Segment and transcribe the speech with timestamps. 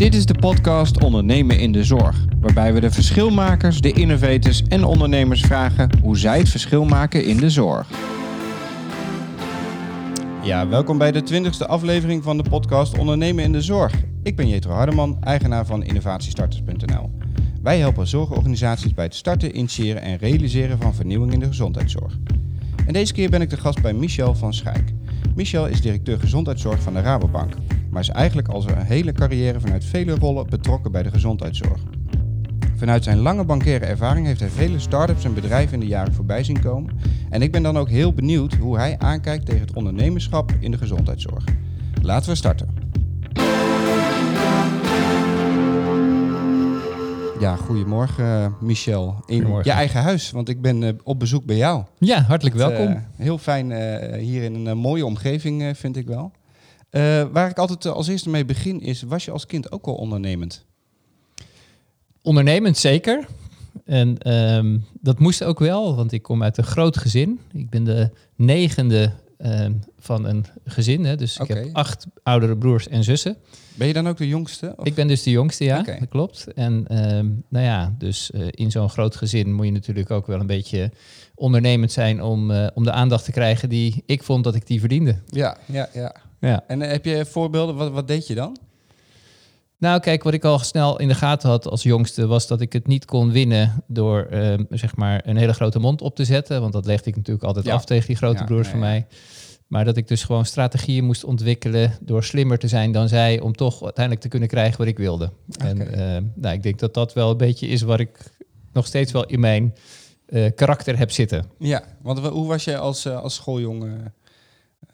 [0.00, 4.84] Dit is de podcast Ondernemen in de Zorg, waarbij we de verschilmakers, de innovators en
[4.84, 7.88] ondernemers vragen hoe zij het verschil maken in de zorg.
[10.42, 13.94] Ja, welkom bij de twintigste aflevering van de podcast Ondernemen in de Zorg.
[14.22, 17.10] Ik ben Jetro Hardeman, eigenaar van innovatiestarters.nl.
[17.62, 22.18] Wij helpen zorgorganisaties bij het starten, initiëren en realiseren van vernieuwing in de gezondheidszorg.
[22.86, 24.92] En deze keer ben ik de gast bij Michel van Schijk.
[25.34, 27.54] Michel is directeur gezondheidszorg van de Rabobank,
[27.90, 31.80] maar is eigenlijk al zijn hele carrière vanuit vele rollen betrokken bij de gezondheidszorg.
[32.76, 36.44] Vanuit zijn lange bankaire ervaring heeft hij vele start-ups en bedrijven in de jaren voorbij
[36.44, 36.96] zien komen.
[37.30, 40.78] En ik ben dan ook heel benieuwd hoe hij aankijkt tegen het ondernemerschap in de
[40.78, 41.44] gezondheidszorg.
[42.02, 42.68] Laten we starten.
[47.40, 49.14] Ja, goedemorgen uh, Michel.
[49.26, 49.70] In Goedemorgen.
[49.70, 51.82] je eigen huis, want ik ben uh, op bezoek bij jou.
[51.98, 52.86] Ja, hartelijk Het, welkom.
[52.94, 56.32] eh, heel fijn eh, hier in een eh, mooie omgeving, eh, vind ik wel.
[56.90, 59.86] Eh, waar ik altijd eh, als eerste mee begin is, was je als kind ook
[59.86, 60.64] al ondernemend?
[62.22, 63.26] Ondernemend zeker.
[63.84, 67.40] En ehm, dat moest ook wel, want ik kom uit een groot gezin.
[67.52, 71.04] Ik ben de negende ehm, van een gezin.
[71.04, 71.16] Hè.
[71.16, 73.36] Dus ik heb acht oudere broers en zussen.
[73.74, 74.74] Ben je dan ook de jongste?
[74.76, 74.86] Of?
[74.86, 76.46] Ik ben dus de jongste, ja, dat klopt.
[76.54, 80.40] En ehm, nou ja, dus eh, in zo'n groot gezin moet je natuurlijk ook wel
[80.40, 80.90] een beetje
[81.34, 85.18] ondernemend zijn om, om de aandacht te krijgen die ik vond dat ik die verdiende.
[85.26, 86.14] Ja, ja, ja.
[86.40, 86.64] Ja.
[86.66, 87.74] En eh, heb je voorbeelden?
[87.74, 88.56] Wat, wat deed je dan?
[89.78, 92.72] Nou, kijk, wat ik al snel in de gaten had als jongste, was dat ik
[92.72, 96.60] het niet kon winnen door ehm, zeg maar een hele grote mond op te zetten.
[96.60, 97.74] Want dat legde ik natuurlijk altijd Ja.
[97.74, 99.06] af tegen die grote Ja, broers van mij.
[99.66, 103.52] Maar dat ik dus gewoon strategieën moest ontwikkelen door slimmer te zijn dan zij, om
[103.56, 105.30] toch uiteindelijk te kunnen krijgen wat ik wilde.
[105.58, 108.18] En ehm, nou, ik denk dat dat wel een beetje is wat ik
[108.72, 109.74] nog steeds wel in mijn
[110.26, 111.44] eh, karakter heb zitten.
[111.58, 114.14] Ja, want wa- hoe was je als, eh, als schooljongen?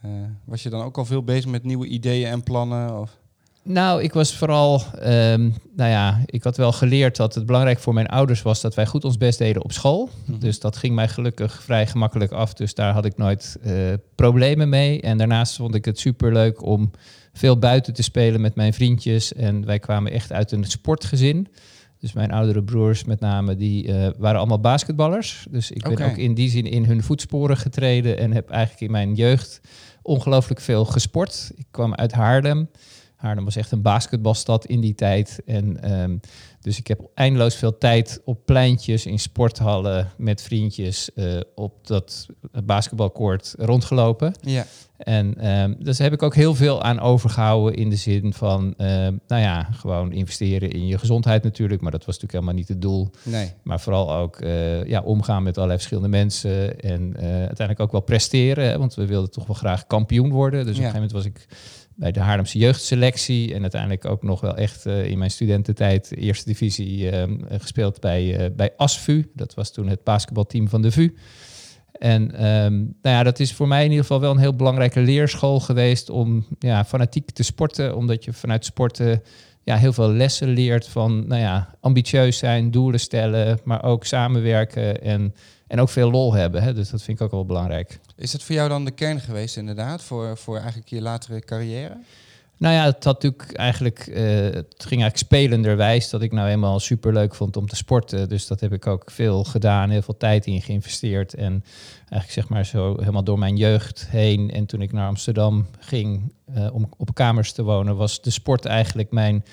[0.07, 3.01] Eh, was je dan ook al veel bezig met nieuwe ideeën en plannen?
[3.01, 3.17] Of?
[3.63, 7.95] Nou, ik was vooral, ehm, nou ja, ik had wel geleerd dat het belangrijk voor
[7.95, 10.09] mijn ouders was dat wij goed ons best deden op school.
[10.25, 10.39] Mhm.
[10.39, 12.55] Dus dat ging mij gelukkig vrij gemakkelijk af.
[12.55, 13.73] Dus daar had ik nooit eh,
[14.15, 15.01] problemen mee.
[15.01, 16.91] En daarnaast vond ik het superleuk om
[17.33, 19.33] veel buiten te spelen met mijn vriendjes.
[19.33, 21.49] En wij kwamen echt uit een sportgezin.
[22.01, 25.47] Dus mijn oudere broers met name, die eh, waren allemaal basketballers.
[25.51, 28.19] Dus ik ben ook in die zin in hun voetsporen getreden.
[28.19, 29.61] En heb eigenlijk in mijn jeugd
[30.07, 31.53] ongelooflijk veel gesport.
[31.55, 32.69] Ik kwam uit Haarlem.
[33.17, 35.41] Haarlem was echt een basketbalstad in die tijd.
[35.47, 36.17] En ehm,
[36.67, 42.27] dus ik heb eindeloos veel tijd op pleintjes, in sporthallen met vriendjes eh, op dat
[42.65, 44.35] basketbalkoord rondgelopen.
[44.41, 44.67] Ja,
[44.97, 49.17] En ehm, dus heb ik ook heel veel aan overgehouden in de zin van, ehm,
[49.27, 51.81] nou ja, gewoon investeren in je gezondheid natuurlijk.
[51.81, 53.11] Maar dat was natuurlijk helemaal niet het doel.
[53.23, 53.53] nee.
[53.63, 56.81] Maar vooral ook eh, ja, omgaan met allerlei verschillende mensen.
[56.81, 58.65] En eh, uiteindelijk ook wel presteren.
[58.65, 60.65] Hè, want we wilden toch wel graag kampioen worden.
[60.65, 61.47] Dus op een gegeven moment was ik
[61.97, 63.55] bij de Haarlemse jeugdselectie.
[63.55, 68.01] En uiteindelijk ook nog wel echt eh, in mijn studententijd de eerste divisie eh, gespeeld
[68.01, 69.31] bij, eh, bij ASVU.
[69.35, 71.15] Dat was toen het basketbalteam van de VU.
[71.93, 75.01] En ehm, nou ja, dat is voor mij in ieder geval wel een heel belangrijke
[75.01, 77.97] leerschool geweest om ja, fanatiek te sporten.
[77.97, 79.23] Omdat je vanuit sporten
[79.63, 85.03] ja, heel veel lessen leert van nou ja, ambitieus zijn, doelen stellen, maar ook samenwerken
[85.03, 85.35] en,
[85.67, 86.63] en ook veel lol hebben.
[86.63, 86.75] Hè?
[86.75, 87.99] Dus dat vind ik ook wel belangrijk.
[88.17, 91.97] Is het voor jou dan de kern geweest inderdaad, voor, voor eigenlijk je latere carrière?
[92.59, 96.81] Nou ja, het had natuurlijk eigenlijk, eh, het ging eigenlijk spelenderwijs dat ik nou eenmaal
[96.81, 98.29] super leuk vond om te sporten.
[98.29, 101.35] Dus dat heb ik ook veel gedaan, heel veel tijd in geïnvesteerd.
[101.35, 101.65] En
[101.99, 104.51] eigenlijk zeg maar zo helemaal door mijn jeugd heen.
[104.51, 108.65] En toen ik naar Amsterdam ging eh, om op kamers te wonen, was de sport
[108.65, 109.45] eigenlijk mijn,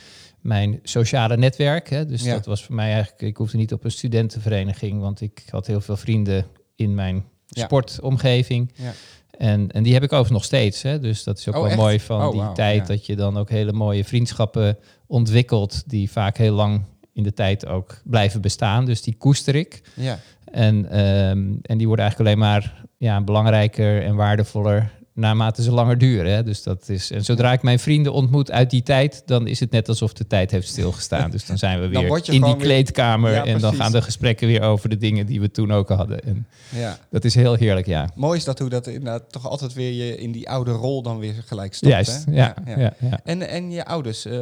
[0.43, 1.89] mijn sociale netwerk.
[1.89, 2.05] Hè?
[2.05, 2.33] Dus Ja.
[2.33, 5.81] dat was voor mij eigenlijk, ik hoefde niet op een studentenvereniging, want ik had heel
[5.81, 6.45] veel vrienden
[6.75, 7.63] in mijn Ja.
[7.63, 8.71] sportomgeving.
[8.75, 8.91] Ja.
[9.37, 10.81] En, en die heb ik overigens nog steeds.
[10.81, 10.99] Hè?
[10.99, 11.79] Dus dat is ook Oh, wel echt?
[11.79, 12.87] mooi van Oh, die tijd.
[12.87, 14.77] Dat je dan ook hele mooie vriendschappen
[15.07, 15.83] ontwikkelt.
[15.89, 16.81] Die vaak heel lang
[17.13, 18.85] in de tijd ook blijven bestaan.
[18.85, 19.81] Dus die koester ik.
[19.95, 20.19] Ja,
[20.51, 25.97] En, ehm, en die worden eigenlijk alleen maar ja, belangrijker en waardevoller naarmate ze langer
[25.97, 26.33] duren.
[26.33, 26.43] Hè?
[26.43, 29.71] Dus dat is, en zodra ik mijn vrienden ontmoet uit die tijd, dan is het
[29.71, 31.31] net alsof de tijd heeft stilgestaan.
[31.31, 34.47] Dus dan zijn we weer in die weer- kleedkamer Ja, en dan gaan de gesprekken
[34.47, 36.23] weer over de dingen die we toen ook hadden.
[36.23, 36.97] En ja.
[37.09, 38.09] dat is heel heerlijk, ja.
[38.15, 41.19] Mooi is dat hoe dat inderdaad toch altijd weer je in die oude rol dan
[41.19, 41.91] weer gelijk stopt.
[41.91, 42.35] Juist, hè?
[42.35, 42.93] ja, ja.
[42.99, 44.39] ja, En, en je ouders, eh,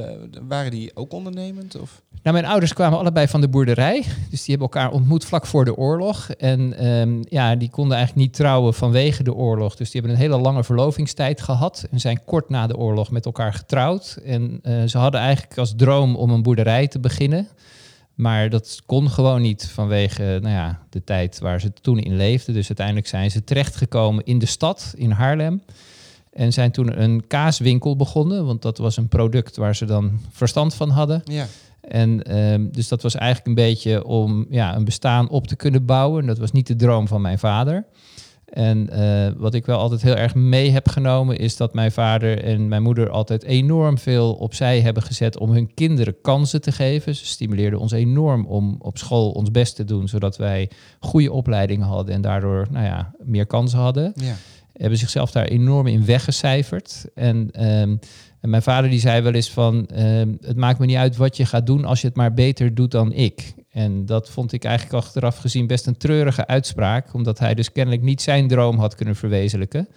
[0.47, 1.79] waren die ook ondernemend?
[1.79, 2.01] Of?
[2.23, 4.03] Nou, mijn ouders kwamen allebei van de boerderij.
[4.29, 6.29] Dus die hebben elkaar ontmoet vlak voor de oorlog.
[6.29, 9.75] En ehm, ja, die konden eigenlijk niet trouwen vanwege de oorlog.
[9.75, 11.87] Dus die hebben een hele lange verlovingstijd gehad.
[11.91, 14.19] En zijn kort na de oorlog met elkaar getrouwd.
[14.25, 17.47] En eh, ze hadden eigenlijk als droom om een boerderij te beginnen.
[18.13, 22.53] Maar dat kon gewoon niet vanwege nou ja, de tijd waar ze toen in leefden.
[22.53, 25.61] Dus uiteindelijk zijn ze terechtgekomen in de stad, in Haarlem.
[26.31, 30.73] En zijn toen een kaaswinkel begonnen, want dat was een product waar ze dan verstand
[30.73, 31.21] van hadden.
[31.23, 31.47] Ja.
[31.81, 35.85] En ehm, dus dat was eigenlijk een beetje om ja, een bestaan op te kunnen
[35.85, 36.25] bouwen.
[36.25, 37.85] Dat was niet de droom van mijn vader.
[38.51, 42.44] En eh, wat ik wel altijd heel erg mee heb genomen, is dat mijn vader
[42.44, 47.15] en mijn moeder altijd enorm veel opzij hebben gezet om hun kinderen kansen te geven.
[47.15, 50.69] Ze stimuleerden ons enorm om op school ons best te doen, zodat wij
[51.00, 54.12] goede opleidingen hadden en daardoor nou ja, meer kansen hadden.
[54.15, 54.36] Ja.
[54.74, 57.06] Hebben zichzelf daar enorm in weggecijferd.
[57.15, 57.95] En, ehm,
[58.39, 61.38] en mijn vader die zei wel eens van, ehm, het maakt me niet uit wat
[61.38, 63.54] je gaat doen als je het maar beter doet dan ik.
[63.71, 68.03] En dat vond ik eigenlijk achteraf gezien best een treurige uitspraak, omdat hij dus kennelijk
[68.03, 69.88] niet zijn droom had kunnen verwezenlijken.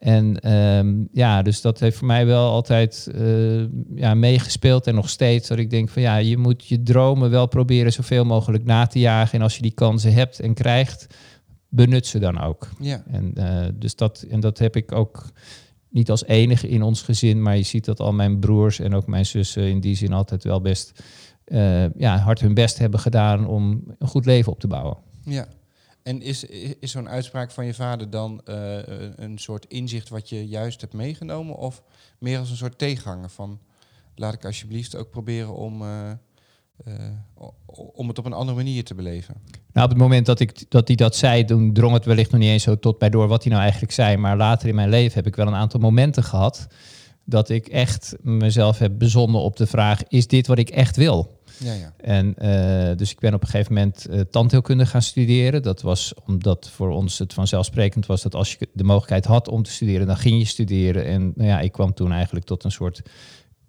[0.00, 3.60] En ehm, ja, dus dat heeft voor mij wel altijd eh,
[3.94, 5.48] ja, meegespeeld en nog steeds.
[5.48, 8.98] Dat ik denk van ja, je moet je dromen wel proberen zoveel mogelijk na te
[8.98, 9.38] jagen.
[9.38, 11.06] En als je die kansen hebt en krijgt,
[11.68, 12.68] benut ze dan ook.
[12.78, 13.02] Ja.
[13.10, 15.24] En, eh, dus dat, en dat heb ik ook
[15.88, 19.06] niet als enige in ons gezin, maar je ziet dat al mijn broers en ook
[19.06, 21.02] mijn zussen in die zin altijd wel best
[21.50, 24.96] eh, ja, hard hun best hebben gedaan om een goed leven op te bouwen.
[25.24, 25.46] Ja.
[26.02, 26.44] En is,
[26.80, 28.78] is, zo'n uitspraak van je vader dan eh,
[29.16, 31.56] een soort inzicht wat je juist hebt meegenomen?
[31.56, 31.82] Of
[32.18, 33.58] meer als een soort tegenhanger van
[34.14, 36.10] laat ik alsjeblieft ook proberen om, eh,
[36.84, 36.94] eh,
[37.92, 39.34] om het op een andere manier te beleven?
[39.72, 42.40] Nou, op het moment dat, ik, dat hij dat zei, toen drong het wellicht nog
[42.40, 44.16] niet eens zo tot mij door wat hij nou eigenlijk zei.
[44.16, 46.66] Maar later in mijn leven heb ik wel een aantal momenten gehad
[47.24, 51.39] dat ik echt mezelf heb bezonnen op de vraag, is dit wat ik echt wil?
[51.60, 51.92] Ja, ja.
[51.96, 55.62] En eh, dus ik ben op een gegeven moment eh, tandheelkunde gaan studeren.
[55.62, 59.62] Dat was omdat voor ons het vanzelfsprekend was dat als je de mogelijkheid had om
[59.62, 61.04] te studeren, dan ging je studeren.
[61.04, 63.02] En nou ja, ik kwam toen eigenlijk tot een soort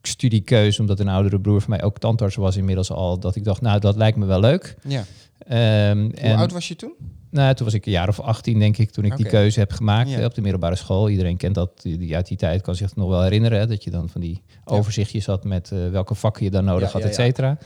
[0.01, 3.61] studiekeuze, omdat een oudere broer van mij ook tandarts was inmiddels al, dat ik dacht,
[3.61, 4.75] nou, dat lijkt me wel leuk.
[4.88, 5.03] ja.
[5.47, 6.93] Ehm, Hoe en, oud was je toen?
[7.31, 9.71] Nou, toen was ik een jaar of 18, denk ik, toen ik die keuze heb
[9.71, 10.17] gemaakt Ja.
[10.17, 11.09] hè, op de middelbare school.
[11.09, 13.89] Iedereen kent dat, die, uit die tijd kan zich nog wel herinneren, hè, dat je
[13.89, 17.15] dan van die overzichtjes had met eh, welke vakken je dan nodig Ja, had, et
[17.15, 17.57] cetera.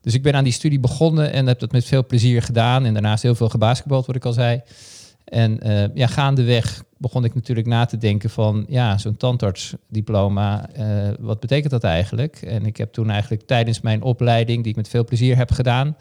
[0.00, 2.84] Dus ik ben aan die studie begonnen en heb dat met veel plezier gedaan.
[2.84, 4.60] En daarnaast heel veel gebasketbald, wat ik al zei.
[5.24, 8.64] En eh, ja, gaandeweg begon ik natuurlijk na te denken van...
[8.68, 12.36] ja, zo'n tandartsdiploma, eh wat betekent dat eigenlijk?
[12.36, 15.96] En ik heb toen eigenlijk tijdens mijn opleiding, die ik met veel plezier heb gedaan...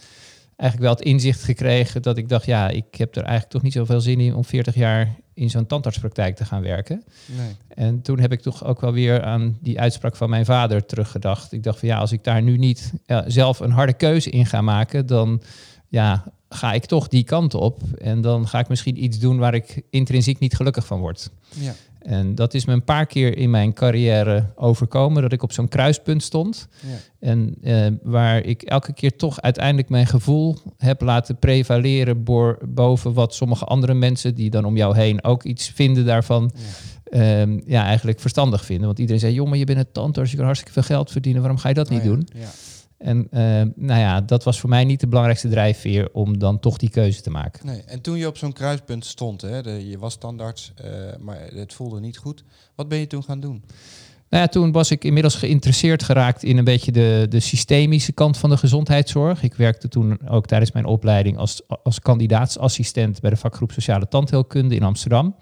[0.60, 2.46] eigenlijk wel het inzicht gekregen dat ik dacht...
[2.46, 5.66] ja, ik heb er eigenlijk toch niet zoveel zin in om 40 jaar in zo'n
[5.66, 7.04] tandartspraktijk te gaan werken.
[7.26, 7.56] Nee.
[7.68, 11.52] En toen heb ik toch ook wel weer aan die uitspraak van mijn vader teruggedacht.
[11.52, 14.46] Ik dacht van ja, als ik daar nu niet ja, zelf een harde keuze in
[14.46, 15.42] ga maken, dan
[15.88, 17.82] ja, ga ik toch die kant op.
[17.98, 21.30] En dan ga ik misschien iets doen waar ik intrinsiek niet gelukkig van word.
[21.56, 21.74] Ja.
[22.10, 25.68] En dat is me een paar keer in mijn carrière overkomen, dat ik op zo'n
[25.68, 26.68] kruispunt stond.
[26.82, 26.88] Ja.
[27.20, 32.24] En eh, waar ik elke keer toch uiteindelijk mijn gevoel heb laten prevaleren
[32.74, 37.42] boven wat sommige andere mensen die dan om jou heen ook iets vinden daarvan, Ja.
[37.42, 38.86] ehm, ja, eigenlijk verstandig vinden.
[38.86, 41.42] Want iedereen zei, joh, maar je bent een tandarts, je kan hartstikke veel geld verdienen,
[41.42, 42.28] waarom ga je dat niet Oh ja, doen?
[42.36, 42.48] Ja.
[43.00, 46.78] En ehm, nou ja, dat was voor mij niet de belangrijkste drijfveer om dan toch
[46.78, 47.66] die keuze te maken.
[47.66, 47.82] Nee.
[47.86, 51.74] En toen je op zo'n kruispunt stond, hè, de, je was standaards, eh, maar het
[51.74, 52.44] voelde niet goed.
[52.76, 53.64] Wat ben je toen gaan doen?
[54.30, 58.38] Nou ja, toen was ik inmiddels geïnteresseerd geraakt in een beetje de, de systemische kant
[58.38, 59.44] van de gezondheidszorg.
[59.44, 64.76] Ik werkte toen ook tijdens mijn opleiding als, als kandidaatsassistent bij de vakgroep Sociale Tandheelkunde
[64.76, 65.36] in Amsterdam.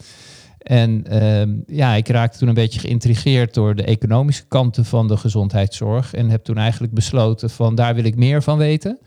[0.68, 5.18] En ehm, ja, ik raakte toen een beetje geïntrigeerd door de economische kanten van de
[5.18, 6.14] gezondheidszorg.
[6.14, 9.00] En heb toen eigenlijk besloten van daar wil ik meer van weten.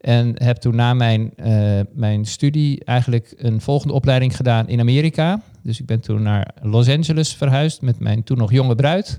[0.00, 5.42] En heb toen na mijn, eh, mijn studie eigenlijk een volgende opleiding gedaan in Amerika.
[5.62, 9.18] Dus ik ben toen naar Los Angeles verhuisd met mijn toen nog jonge bruid.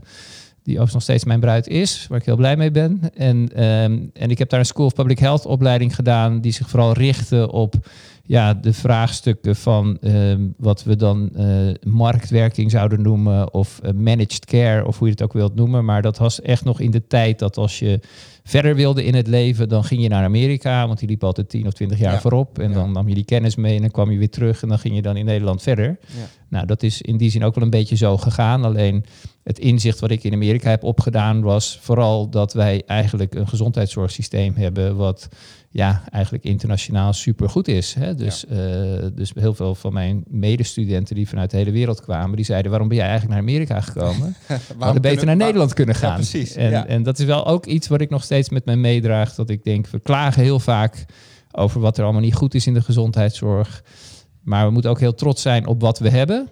[0.63, 3.01] Die overigens nog steeds mijn bruid is, waar ik heel blij mee ben.
[3.13, 6.69] En, ehm, en ik heb daar een School of Public Health opleiding gedaan, die zich
[6.69, 7.75] vooral richtte op
[8.25, 11.45] ja, de vraagstukken van ehm, wat we dan eh,
[11.87, 15.85] marktwerking zouden noemen, of eh, managed care, of hoe je het ook wilt noemen.
[15.85, 17.99] Maar dat was echt nog in de tijd dat als je
[18.43, 21.67] verder wilde in het leven, dan ging je naar Amerika, want die liep altijd 10
[21.67, 22.19] of 20 jaar Ja.
[22.19, 22.59] voorop.
[22.59, 22.75] En Ja.
[22.75, 24.95] dan nam je die kennis mee en dan kwam je weer terug en dan ging
[24.95, 25.85] je dan in Nederland verder.
[26.07, 26.23] Ja.
[26.49, 28.63] Nou, dat is in die zin ook wel een beetje zo gegaan.
[28.63, 29.03] Alleen
[29.43, 34.53] het inzicht wat ik in Amerika heb opgedaan was vooral dat wij eigenlijk een gezondheidszorgsysteem
[34.55, 35.29] hebben wat
[35.73, 37.93] ja, eigenlijk internationaal supergoed is.
[37.93, 38.15] Hè?
[38.15, 38.57] Dus, eh,
[39.13, 42.87] dus heel veel van mijn medestudenten die vanuit de hele wereld kwamen, die zeiden waarom
[42.87, 44.35] ben jij eigenlijk naar Amerika gekomen?
[44.47, 46.15] We hadden beter naar Nederland kunnen Ja, gaan.
[46.15, 46.85] precies, En, ja.
[46.87, 49.35] en dat is wel ook iets wat ik nog steeds met mij meedraag.
[49.35, 51.05] Dat ik denk, we klagen heel vaak
[51.51, 53.83] over wat er allemaal niet goed is in de gezondheidszorg.
[54.41, 56.49] Maar we moeten ook heel trots zijn op wat we hebben.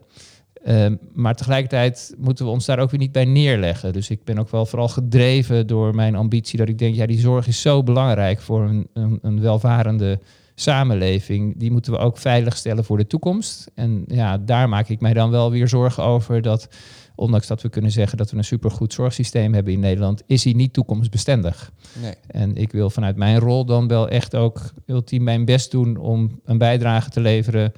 [0.64, 3.94] Ehm, maar tegelijkertijd moeten we ons daar ook weer niet bij neerleggen.
[3.94, 7.20] Dus ik ben ook wel vooral gedreven door mijn ambitie dat ik denk, ja, die
[7.20, 10.20] zorg is zo belangrijk voor een, een, een welvarende
[10.56, 13.72] samenleving, die moeten we ook veiligstellen voor de toekomst.
[13.76, 16.68] En ja, daar maak ik mij dan wel weer zorgen over dat,
[17.16, 20.54] ondanks dat we kunnen zeggen dat we een supergoed zorgsysteem hebben in Nederland, is hij
[20.54, 21.72] niet toekomstbestendig.
[22.02, 22.14] Nee.
[22.28, 26.40] En ik wil vanuit mijn rol dan wel echt ook ultiem mijn best doen om
[26.46, 27.72] een bijdrage te leveren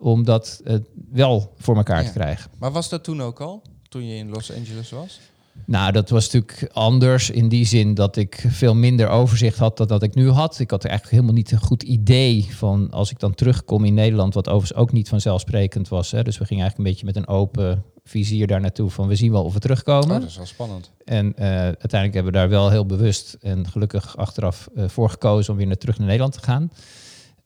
[0.00, 0.74] om dat uh,
[1.10, 2.06] wel voor elkaar Ja.
[2.06, 2.50] te krijgen.
[2.58, 3.62] Maar was dat toen ook al?
[3.88, 5.20] Toen je in Los Angeles was?
[5.66, 9.86] Nou, dat was natuurlijk anders in die zin dat ik veel minder overzicht had dan
[9.86, 10.58] dat ik nu had.
[10.58, 14.34] Ik had eigenlijk helemaal niet een goed idee van als ik dan terugkom in Nederland,
[14.34, 16.10] wat overigens ook niet vanzelfsprekend was.
[16.10, 16.22] Hè.
[16.22, 19.32] Dus we gingen eigenlijk een beetje met een open vizier daar naartoe van we zien
[19.32, 20.14] wel of we terugkomen.
[20.14, 20.90] Oh, dat is wel spannend.
[21.04, 25.52] En eh, uiteindelijk hebben we daar wel heel bewust en gelukkig achteraf eh, voor gekozen
[25.52, 26.70] om weer naar terug naar Nederland te gaan.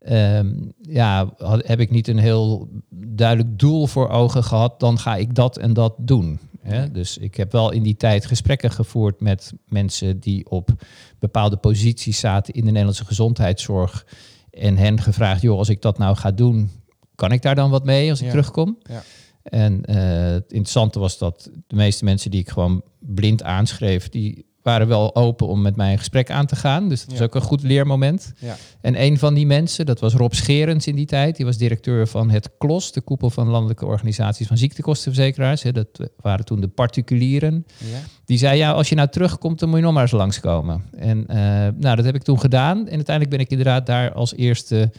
[0.05, 5.17] Ehm, ja, had, heb ik niet een heel duidelijk doel voor ogen gehad, dan ga
[5.17, 6.39] ik dat en dat doen.
[6.61, 6.91] Hè?
[6.91, 10.71] Dus ik heb wel in die tijd gesprekken gevoerd met mensen die op
[11.19, 14.07] bepaalde posities zaten in de Nederlandse gezondheidszorg.
[14.51, 16.71] En hen gevraagd, joh, als ik dat nou ga doen,
[17.15, 18.31] kan ik daar dan wat mee als ik Ja.
[18.31, 18.79] terugkom?
[18.83, 19.03] Ja.
[19.43, 19.97] En eh,
[20.33, 25.15] het interessante was dat de meeste mensen die ik gewoon blind aanschreef, die waren wel
[25.15, 26.89] open om met mij een gesprek aan te gaan.
[26.89, 27.25] Dus dat was Ja.
[27.25, 28.33] ook een goed leermoment.
[28.39, 28.57] Ja.
[28.81, 31.37] En een van die mensen, dat was Rob Scherens in die tijd.
[31.37, 35.63] Die was directeur van het KLOS, de koepel van landelijke organisaties van ziektekostenverzekeraars.
[35.63, 35.89] Dat
[36.21, 37.67] waren toen de particulieren.
[37.79, 37.99] Ja.
[38.25, 40.83] Die zei, ja, als je nou terugkomt, dan moet je nog maar eens langskomen.
[40.97, 41.37] En eh,
[41.79, 42.79] nou, dat heb ik toen gedaan.
[42.79, 44.93] En uiteindelijk ben ik inderdaad daar als eerste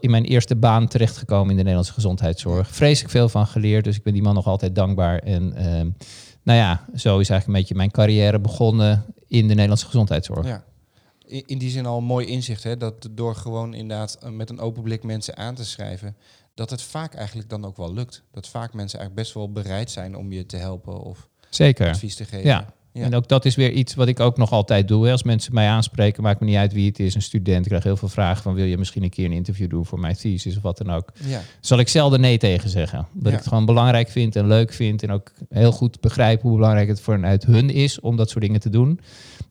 [0.00, 2.68] in mijn eerste baan terechtgekomen in de Nederlandse gezondheidszorg.
[2.70, 5.18] Vreselijk veel van geleerd, dus ik ben die man nog altijd dankbaar.
[5.18, 5.88] En ehm,
[6.46, 10.46] nou ja, zo is eigenlijk een beetje mijn carrière begonnen in de Nederlandse gezondheidszorg.
[10.46, 10.64] Ja.
[11.26, 12.76] In, die zin al een mooi inzicht, hè?
[12.76, 16.16] Dat door gewoon inderdaad eh, met een open blik mensen aan te schrijven,
[16.54, 18.22] dat het vaak eigenlijk dan ook wel lukt.
[18.30, 21.88] Dat vaak mensen eigenlijk best wel bereid zijn om je te helpen of Zeker.
[21.88, 22.46] advies te geven.
[22.46, 22.74] Ja.
[22.96, 23.02] Ja.
[23.02, 25.10] En ook dat is weer iets wat ik ook nog altijd doe.
[25.10, 27.58] Als mensen mij aanspreken, maakt me niet uit wie het is, een student.
[27.58, 30.00] Ik krijg heel veel vragen van, wil je misschien een keer een interview doen voor
[30.00, 31.12] mijn thesis of wat dan ook.
[31.26, 31.40] Ja.
[31.60, 33.06] Zal ik zelden nee tegen zeggen.
[33.22, 33.30] Ja.
[33.30, 35.02] ik het gewoon belangrijk vind en leuk vind.
[35.02, 38.60] En ook heel goed begrijp hoe belangrijk het vanuit hun is om dat soort dingen
[38.60, 39.00] te doen.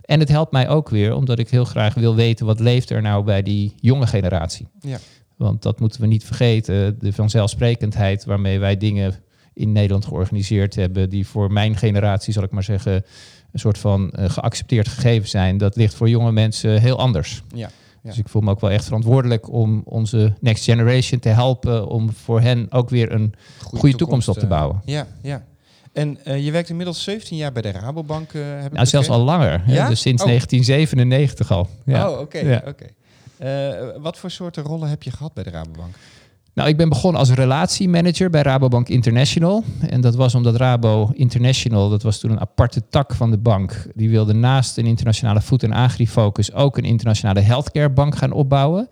[0.02, 3.02] En het helpt mij ook weer, omdat ik heel graag wil weten wat leeft er
[3.02, 4.68] nou bij die jonge generatie.
[4.80, 4.98] Ja.
[5.38, 7.00] Want dat moeten we niet vergeten.
[7.00, 9.16] De vanzelfsprekendheid waarmee wij dingen
[9.56, 12.94] in Nederland georganiseerd hebben, die voor mijn generatie, zal ik maar zeggen,
[13.52, 17.44] een soort van eh, geaccepteerd gegeven zijn, dat ligt voor jonge mensen heel anders.
[17.54, 17.70] Ja.
[18.02, 18.12] Ja.
[18.12, 22.12] Dus ik voel me ook wel echt verantwoordelijk om onze next generation te helpen om
[22.14, 24.82] voor hen ook weer een goede, toekomst, op te eh, bouwen.
[24.86, 25.44] Ja, ja.
[25.94, 29.62] En eh, je werkt inmiddels 17 jaar bij de Rabobank, ik Nou, zelfs al langer.
[29.66, 29.74] hè?
[29.74, 29.88] Ja?
[29.88, 30.28] Dus sinds Oh.
[30.28, 31.70] 1997 al.
[31.86, 32.10] Ja.
[32.12, 32.38] Oh, oké.
[32.40, 32.64] Ja.
[32.68, 32.86] oké.
[34.02, 35.96] Wat voor soorten rollen heb je gehad bij de Rabobank?
[36.56, 39.64] Nou, ik ben begonnen als relatiemanager bij Rabobank International.
[39.90, 43.88] En dat was omdat Rabo International, dat was toen een aparte tak van de bank.
[43.96, 48.88] Die wilde naast een internationale food- en agri-focus ook een internationale healthcarebank gaan opbouwen.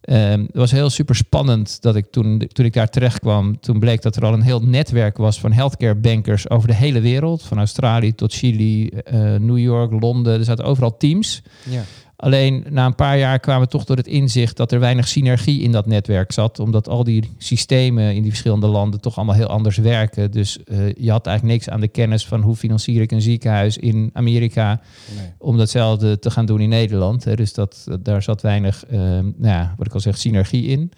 [0.00, 3.78] Ehm, het was heel super spannend dat ik toen, toen ik daar terecht kwam, toen
[3.78, 7.42] bleek dat er al een heel netwerk was van healthcare bankers over de hele wereld.
[7.42, 10.38] Van Australië tot Chili, eh, New York, Londen.
[10.38, 11.42] Er zaten overal teams.
[11.70, 11.82] Ja.
[12.16, 15.60] Alleen na een paar jaar kwamen we toch tot het inzicht dat er weinig synergie
[15.62, 16.58] in dat netwerk zat.
[16.58, 20.30] Omdat al die systemen in die verschillende landen toch allemaal heel anders werken.
[20.30, 23.76] Dus eh, je had eigenlijk niks aan de kennis van hoe financier ik een ziekenhuis
[23.76, 24.80] in Amerika
[25.16, 25.26] Nee.
[25.38, 27.36] om datzelfde te gaan doen in Nederland.
[27.36, 30.90] Dus dat, daar zat weinig, eh, nou ja, wat ik al zeg, synergie in.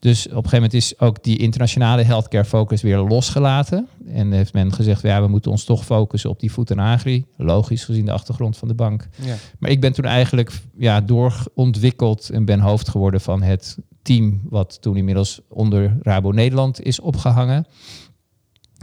[0.00, 3.88] Dus op een gegeven moment is ook die internationale healthcare focus weer losgelaten.
[4.06, 7.24] En heeft men gezegd, ja, we moeten ons toch focussen op die food en agri.
[7.36, 9.08] Logisch gezien de achtergrond van de bank.
[9.22, 9.34] Ja.
[9.58, 14.82] Maar ik ben toen eigenlijk ja, doorontwikkeld en ben hoofd geworden van het team wat
[14.82, 17.66] toen inmiddels onder Rabo Nederland is opgehangen.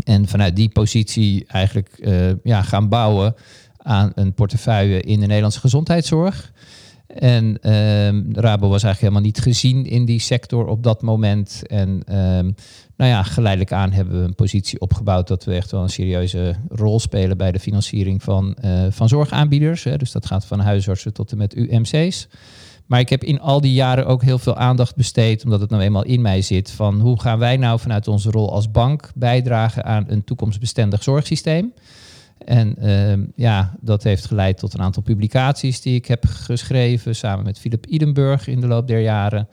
[0.03, 3.35] En vanuit die positie eigenlijk eh, ja, gaan bouwen
[3.77, 6.51] aan een portefeuille in de Nederlandse gezondheidszorg.
[7.19, 11.67] En ehm, Rabo was eigenlijk helemaal niet gezien in die sector op dat moment.
[11.67, 12.51] En ehm,
[12.97, 16.55] nou ja, geleidelijk aan hebben we een positie opgebouwd dat we echt wel een serieuze
[16.69, 19.83] rol spelen bij de financiering van, eh, van zorgaanbieders.
[19.83, 19.97] Hè.
[19.97, 22.27] Dus dat gaat van huisartsen tot en met UMC's.
[22.85, 25.81] Maar ik heb in al die jaren ook heel veel aandacht besteed, omdat het nou
[25.81, 29.85] eenmaal in mij zit, van hoe gaan wij nou vanuit onze rol als bank bijdragen
[29.85, 31.73] aan een toekomstbestendig zorgsysteem.
[32.47, 37.45] En ehm, ja, dat heeft geleid tot een aantal publicaties die ik heb geschreven samen
[37.45, 39.47] met Philip Idenburg in de loop der jaren.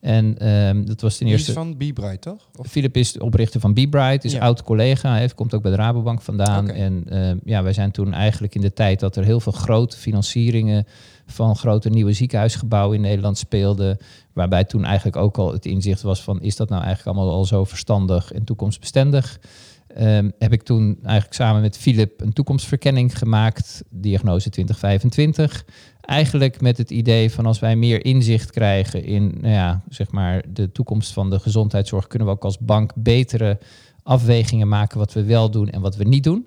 [0.00, 1.60] En ehm, dat was ten Die is eerste.
[1.60, 2.48] van B-Bright, toch?
[2.56, 2.66] Of?
[2.66, 4.40] Philip is de oprichter van BeBright, is Ja.
[4.40, 6.70] oud collega, hij komt ook bij de Rabobank vandaan.
[6.70, 9.96] En ehm, ja, wij zijn toen eigenlijk in de tijd dat er heel veel grote
[9.96, 10.86] financieringen
[11.26, 13.98] van grote nieuwe ziekenhuisgebouwen in Nederland speelden,
[14.32, 17.44] waarbij toen eigenlijk ook al het inzicht was van is dat nou eigenlijk allemaal al
[17.44, 19.38] zo verstandig en toekomstbestendig.
[19.96, 25.64] Ehm, heb ik toen eigenlijk samen met Philip een toekomstverkenning gemaakt, diagnose 2025.
[26.00, 30.44] Eigenlijk met het idee van als wij meer inzicht krijgen in nou ja, zeg maar
[30.52, 33.58] de toekomst van de gezondheidszorg, kunnen we ook als bank betere
[34.02, 36.46] afwegingen maken wat we wel doen en wat we niet doen.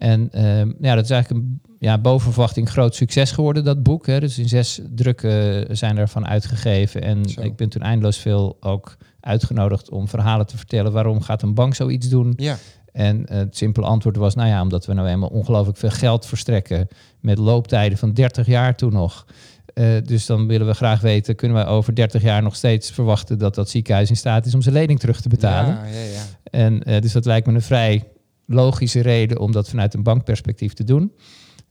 [0.00, 4.06] En uh, ja, dat is eigenlijk een ja, boven verwachting groot succes geworden, dat boek.
[4.06, 4.20] Hè.
[4.20, 7.02] Dus in zes drukken zijn ervan uitgegeven.
[7.02, 7.40] En Zo.
[7.40, 10.92] ik ben toen eindeloos veel ook uitgenodigd om verhalen te vertellen.
[10.92, 12.32] Waarom gaat een bank zoiets doen?
[12.36, 12.56] Ja.
[12.92, 16.88] En het simpele antwoord was, nou ja, omdat we nou eenmaal ongelooflijk veel geld verstrekken
[17.20, 19.26] met looptijden van 30 jaar toen nog.
[19.74, 23.38] Uh, dus dan willen we graag weten, kunnen we over 30 jaar nog steeds verwachten
[23.38, 25.74] dat dat ziekenhuis in staat is om zijn lening terug te betalen?
[25.74, 26.22] Ja, ja, ja.
[26.50, 28.04] En uh, dus dat lijkt me een vrij
[28.50, 31.12] logische reden om dat vanuit een bankperspectief te doen.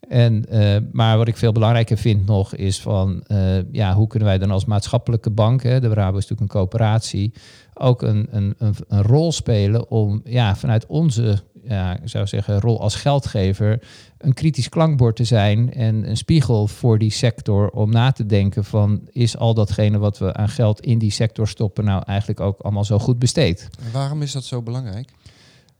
[0.07, 4.27] En, uh, maar wat ik veel belangrijker vind nog is van, uh, ja, hoe kunnen
[4.27, 7.33] wij dan als maatschappelijke bank, hè, de Rabo is natuurlijk een coöperatie,
[7.73, 12.95] ook een, een, een, rol spelen om ja, vanuit onze, ja, zou zeggen, rol als
[12.95, 13.79] geldgever,
[14.17, 18.63] een kritisch klankbord te zijn en een spiegel voor die sector om na te denken
[18.63, 22.59] van, is al datgene wat we aan geld in die sector stoppen nou eigenlijk ook
[22.59, 23.69] allemaal zo goed besteed?
[23.85, 25.09] En waarom is dat zo belangrijk?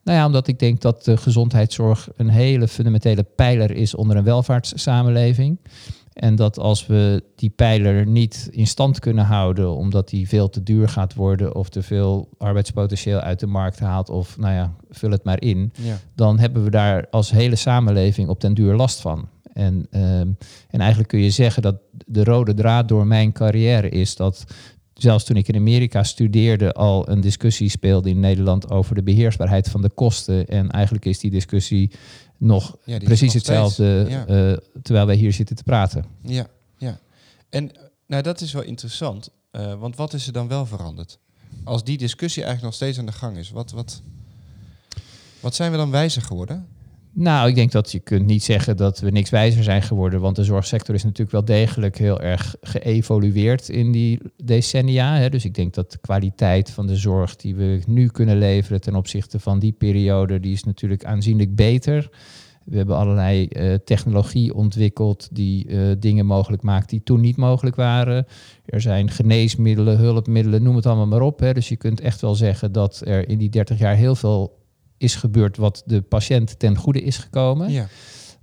[0.10, 4.24] Nou ja, omdat ik denk dat de gezondheidszorg een hele fundamentele pijler is onder een
[4.24, 5.60] welvaartssamenleving.
[6.14, 10.64] En dat als we die pijler niet in stand kunnen houden, omdat die veel te
[10.64, 15.12] duur gaat worden of te veel arbeidspotentieel uit de markt haalt, of nou ja, vul
[15.12, 15.98] het maar in, ja.
[16.16, 19.30] dan hebben we daar als hele samenleving op den duur last van.
[19.54, 20.38] En, uh, en
[20.70, 21.76] eigenlijk kun je zeggen dat
[22.06, 24.46] de rode draad door mijn carrière is dat
[25.02, 29.70] zelfs toen ik in Amerika studeerde, al een discussie speelde in Nederland over de beheersbaarheid
[29.70, 30.48] van de kosten.
[30.48, 31.92] En eigenlijk is die discussie
[32.38, 34.26] nog Ja, die is precies nog hetzelfde ja.
[34.26, 36.06] eh, terwijl wij hier zitten te praten.
[36.22, 37.00] Ja, ja.
[37.50, 37.72] En
[38.08, 39.30] nou, dat is wel interessant.
[39.52, 41.20] eh, want wat is er dan wel veranderd?
[41.64, 44.02] Als die discussie eigenlijk nog steeds aan de gang is, wat, wat,
[45.40, 46.68] wat zijn we dan wijzer geworden?
[47.14, 50.36] Nou, ik denk dat je kunt niet zeggen dat we niks wijzer zijn geworden, want
[50.36, 55.16] de zorgsector is natuurlijk wel degelijk heel erg geëvolueerd in die decennia.
[55.16, 55.30] Hè.
[55.30, 58.96] Dus ik denk dat de kwaliteit van de zorg die we nu kunnen leveren ten
[58.96, 62.10] opzichte van die periode, die is natuurlijk aanzienlijk beter.
[62.70, 67.76] We hebben allerlei eh, technologie ontwikkeld die eh, dingen mogelijk maakt die toen niet mogelijk
[67.76, 68.26] waren.
[68.66, 71.40] Er zijn geneesmiddelen, hulpmiddelen, noem het allemaal maar op.
[71.40, 71.54] Hè.
[71.54, 74.58] Dus je kunt echt wel zeggen dat er in die 30 jaar heel veel
[75.00, 77.72] is gebeurd wat de patiënt ten goede is gekomen.
[77.72, 77.88] Ja,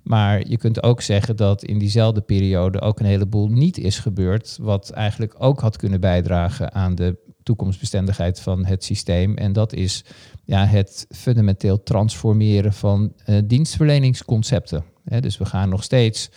[0.03, 4.59] Maar je kunt ook zeggen dat in diezelfde periode ook een heleboel niet is gebeurd,
[4.61, 9.37] wat eigenlijk ook had kunnen bijdragen aan de toekomstbestendigheid van het systeem.
[9.37, 10.05] En dat is
[10.45, 14.85] ja, het fundamenteel transformeren van eh, dienstverleningsconcepten.
[15.21, 16.31] Dus we gaan nog steeds,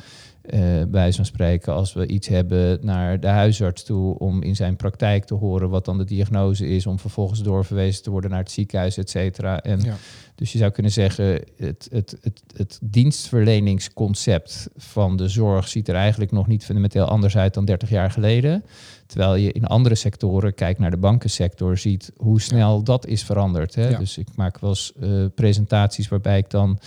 [0.49, 4.75] eh bij zo'n spreken, als we iets hebben, naar de huisarts toe om in zijn
[4.75, 8.51] praktijk te horen wat dan de diagnose is, om vervolgens doorverwezen te worden naar het
[8.51, 9.61] ziekenhuis, et cetera.
[9.61, 9.95] En ja.
[10.35, 15.95] dus je zou kunnen zeggen, het, het, het, het dienstverleningsconcept van de zorg ziet er
[15.95, 18.63] eigenlijk nog niet fundamenteel anders uit dan 30 jaar geleden.
[19.05, 23.75] Terwijl je in andere sectoren, kijk naar de bankensector, ziet hoe snel dat is veranderd.
[23.75, 23.89] Hè?
[23.89, 23.97] Ja.
[23.97, 26.79] Dus ik maak wel eens eh, presentaties waarbij ik dan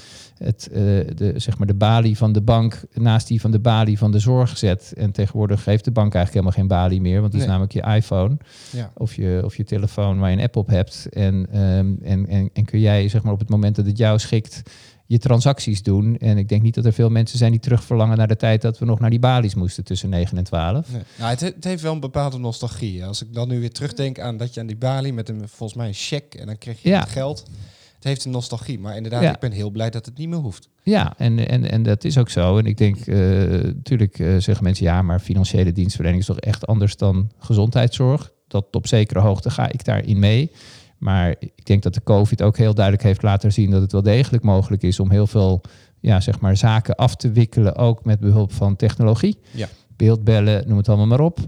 [0.44, 0.80] het, eh,
[1.14, 4.18] de, zeg maar de balie van de bank naast die van de balie van de
[4.18, 4.92] zorg zet.
[4.96, 7.42] En tegenwoordig heeft de bank eigenlijk helemaal geen balie meer, want Nee.
[7.42, 8.36] is namelijk je iPhone
[8.70, 8.90] ja.
[8.94, 11.06] of je, of je telefoon waar je een app op hebt.
[11.10, 14.18] En, ehm, en, en, en kun jij zeg maar, op het moment dat het jou
[14.18, 14.62] schikt
[15.06, 16.16] je transacties doen.
[16.18, 18.78] En ik denk niet dat er veel mensen zijn die terugverlangen naar de tijd dat
[18.78, 20.92] we nog naar die balies moesten tussen 9 en 12.
[20.92, 21.02] Nee.
[21.18, 23.04] Nou, het, he- het heeft wel een bepaalde nostalgie.
[23.04, 25.78] Als ik dan nu weer terugdenk aan dat je aan die balie met een, volgens
[25.78, 27.00] mij een cheque en dan kreeg je Ja.
[27.00, 27.42] het geld.
[28.02, 29.32] Het heeft een nostalgie, maar inderdaad, Ja.
[29.34, 30.68] ik ben heel blij dat het niet meer hoeft.
[30.82, 32.58] Ja, en, en, en dat is ook zo.
[32.58, 33.16] En ik denk, eh,
[33.62, 38.32] natuurlijk eh, zeggen mensen ja, maar financiële dienstverlening is toch echt anders dan gezondheidszorg.
[38.48, 40.50] Dat op zekere hoogte ga ik daarin mee.
[40.98, 44.02] Maar ik denk dat de COVID ook heel duidelijk heeft laten zien dat het wel
[44.02, 45.60] degelijk mogelijk is om heel veel
[46.00, 49.38] ja, zeg maar, zaken af te wikkelen, ook met behulp van technologie.
[49.50, 49.68] Ja.
[49.96, 51.38] Beeldbellen, noem het allemaal maar op.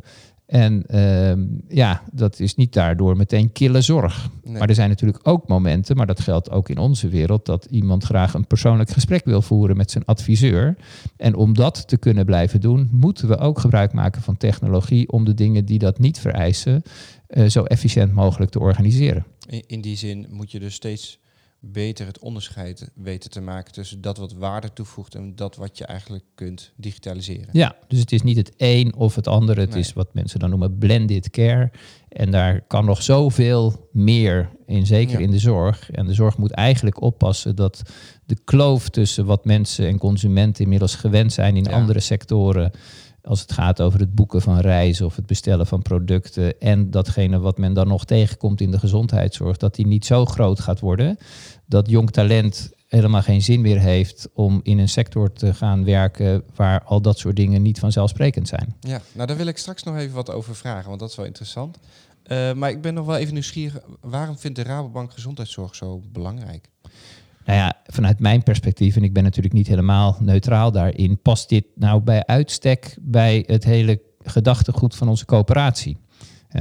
[0.46, 4.28] En ehm, ja, dat is niet daardoor meteen kille zorg.
[4.42, 4.58] Nee.
[4.58, 8.04] Maar er zijn natuurlijk ook momenten, maar dat geldt ook in onze wereld, dat iemand
[8.04, 10.76] graag een persoonlijk gesprek wil voeren met zijn adviseur.
[11.16, 15.24] En om dat te kunnen blijven doen, moeten we ook gebruik maken van technologie om
[15.24, 16.82] de dingen die dat niet vereisen,
[17.26, 19.26] eh, zo efficiënt mogelijk te organiseren.
[19.48, 21.18] In, in die zin moet je dus steeds
[21.72, 25.84] beter het onderscheid weten te maken tussen dat wat waarde toevoegt en dat wat je
[25.84, 27.48] eigenlijk kunt digitaliseren.
[27.52, 29.60] Ja, dus het is niet het een of het andere.
[29.60, 29.78] Het Nee.
[29.78, 31.70] is wat mensen dan noemen blended care.
[32.08, 35.24] En daar kan nog zoveel meer in, zeker Ja.
[35.24, 35.90] in de zorg.
[35.90, 37.82] En de zorg moet eigenlijk oppassen dat
[38.26, 41.70] de kloof tussen wat mensen en consumenten inmiddels gewend zijn in Ja.
[41.70, 42.70] andere sectoren.
[43.22, 46.60] Als het gaat over het boeken van reizen of het bestellen van producten.
[46.60, 49.56] En datgene wat men dan nog tegenkomt in de gezondheidszorg.
[49.56, 51.16] Dat die niet zo groot gaat worden.
[51.66, 56.42] Dat jong talent helemaal geen zin meer heeft om in een sector te gaan werken
[56.54, 58.76] waar al dat soort dingen niet vanzelfsprekend zijn.
[58.80, 61.26] Ja, nou daar wil ik straks nog even wat over vragen, want dat is wel
[61.26, 61.78] interessant.
[62.26, 63.80] Uh, maar ik ben nog wel even nieuwsgierig.
[64.00, 66.68] Waarom vindt de Rabobank gezondheidszorg zo belangrijk?
[67.44, 71.64] Nou ja, vanuit mijn perspectief, en ik ben natuurlijk niet helemaal neutraal daarin, past dit
[71.74, 75.96] nou bij uitstek bij het hele gedachtegoed van onze coöperatie.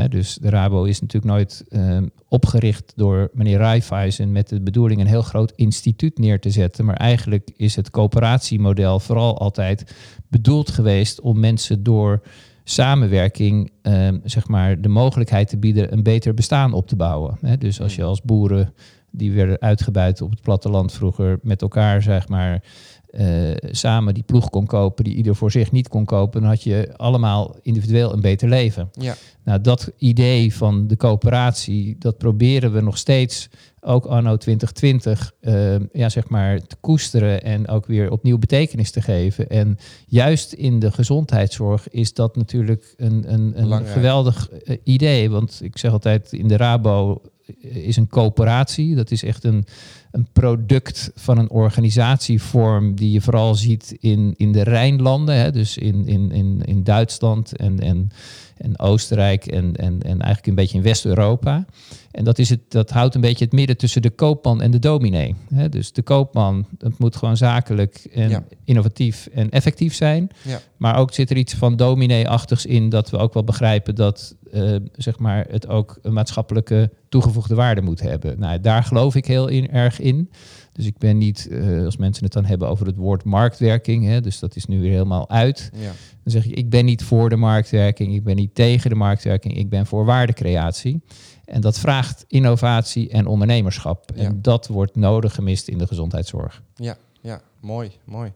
[0.10, 5.08] Dus de Rabo is natuurlijk nooit uh, opgericht door meneer Raiffeisen met de bedoeling een
[5.08, 6.86] heel groot instituut neer te zetten.
[6.86, 9.96] Maar eigenlijk is het coöperatiemodel vooral altijd
[10.28, 12.22] bedoeld geweest om mensen door
[12.64, 17.38] samenwerking uh, zeg maar, de mogelijkheid te bieden een beter bestaan op te bouwen.
[17.60, 18.74] dus als je als boeren
[19.16, 22.64] die werden uitgebuit op het platteland vroeger met elkaar, zeg maar,
[23.12, 26.64] uh, samen die ploeg kon kopen, die ieder voor zich niet kon kopen, dan had
[26.64, 28.90] je allemaal individueel een beter leven.
[28.92, 29.16] Ja.
[29.44, 33.50] Nou, dat idee van de coöperatie, dat proberen we nog steeds,
[33.82, 38.92] ook anno 2020, uh, eh, ja, zeg maar, te koesteren en ook weer opnieuw betekenis
[38.92, 39.50] te geven.
[39.50, 45.30] En juist in de gezondheidszorg is dat natuurlijk een, een, een geweldig uh, idee.
[45.30, 47.22] Want ik zeg altijd, in de Rabo
[47.62, 48.96] is een coöperatie.
[48.96, 49.66] Dat is echt een,
[50.14, 55.36] een product van een organisatievorm die je vooral ziet in, in de Rijnlanden.
[55.36, 58.12] Hè, dus in, in, in, in Duitsland en, en,
[58.58, 61.66] en Oostenrijk en, en, en eigenlijk een beetje in West-Europa.
[62.12, 64.80] En dat, is het, dat houdt een beetje het midden tussen de koopman en de
[64.80, 65.36] dominee.
[65.54, 70.30] Hè, dus de koopman, dat moet gewoon zakelijk en innovatief en effectief zijn.
[70.42, 70.60] Ja.
[70.78, 74.76] Maar ook zit er iets van dominee-achtigs in dat we ook wel begrijpen dat uh,
[74.96, 78.40] zeg maar, het ook een maatschappelijke toegevoegde waarde moet hebben.
[78.40, 80.30] Nou, daar geloof ik heel in, erg in.
[80.72, 84.22] Dus ik ben niet, uh, als mensen het dan hebben over het woord marktwerking, hè,
[84.22, 85.70] dus dat is nu weer helemaal uit.
[85.74, 85.92] Ja.
[86.24, 89.58] Dan zeg ik, ik ben niet voor de marktwerking, ik ben niet tegen de marktwerking,
[89.58, 91.02] ik ben voor waardecreatie.
[91.46, 94.12] En dat vraagt innovatie en ondernemerschap.
[94.12, 96.62] En dat wordt nodig gemist in de gezondheidszorg.
[96.76, 98.32] Ja, ja mooi, mooi.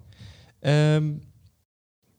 [0.62, 1.21] Um,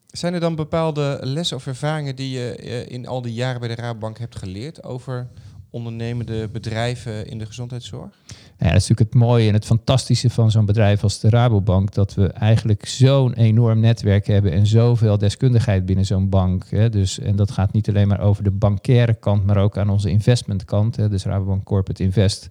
[0.06, 3.68] zijn er dan bepaalde lessen of ervaringen die je eh, in al die jaren bij
[3.68, 5.28] de Rabobank hebt geleerd over
[5.70, 8.10] ondernemende bedrijven in de gezondheidszorg?
[8.58, 11.94] Ja, dat is natuurlijk het mooie en het fantastische van zo'n bedrijf als de Rabobank.
[11.94, 16.64] Dat we eigenlijk zo'n enorm netwerk hebben en zoveel deskundigheid binnen zo'n bank.
[16.70, 16.88] Hè.
[16.88, 20.10] Dus, en dat gaat niet alleen maar over de bankaire kant, maar ook aan onze
[20.10, 21.10] investmentkant.
[21.10, 22.46] Dus Rabobank Corporate Invest.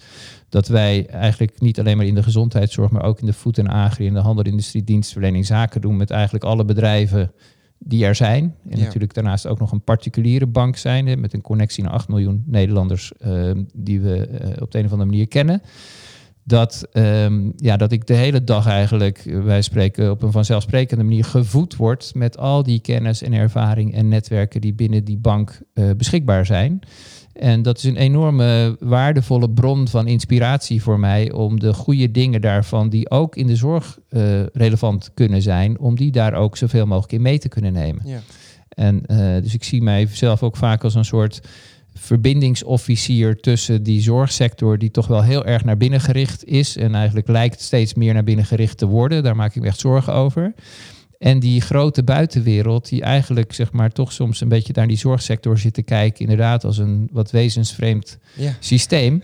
[0.50, 3.68] Dat wij eigenlijk niet alleen maar in de gezondheidszorg, maar ook in de voed- en
[3.68, 7.32] agri, in de handelindustrie, dienstverlening, zaken doen met eigenlijk alle bedrijven
[7.80, 8.56] die er zijn.
[8.70, 12.44] En natuurlijk daarnaast ook nog een particuliere bank zijn, met een connectie naar 8 miljoen
[12.46, 15.62] Nederlanders ehm, die we eh, op de een of andere manier kennen.
[16.44, 21.04] Dat, ehm, ja, dat ik de hele dag eigenlijk, eh, wij spreken op een vanzelfsprekende
[21.04, 25.62] manier, gevoed word met al die kennis en ervaring en netwerken die binnen die bank
[25.74, 26.80] uh, beschikbaar zijn.
[27.40, 32.42] En dat is een enorme waardevolle bron van inspiratie voor mij om de goede dingen
[32.42, 36.86] daarvan, die ook in de zorg uh, relevant kunnen zijn, om die daar ook zoveel
[36.86, 38.02] mogelijk in mee te kunnen nemen.
[38.06, 38.20] Ja.
[38.70, 41.42] En uh, dus ik zie mijzelf ook vaak als een soort
[41.94, 47.28] verbindingsofficier tussen die zorgsector, die toch wel heel erg naar binnen gericht is en eigenlijk
[47.28, 49.24] lijkt steeds meer naar binnen gericht te worden.
[49.24, 50.54] Daar maak ik me echt zorgen over.
[51.18, 55.58] En die grote buitenwereld, die eigenlijk zeg maar toch soms een beetje naar die zorgsector
[55.58, 58.18] zit te kijken, inderdaad als een wat wezensvreemd
[58.60, 59.22] systeem.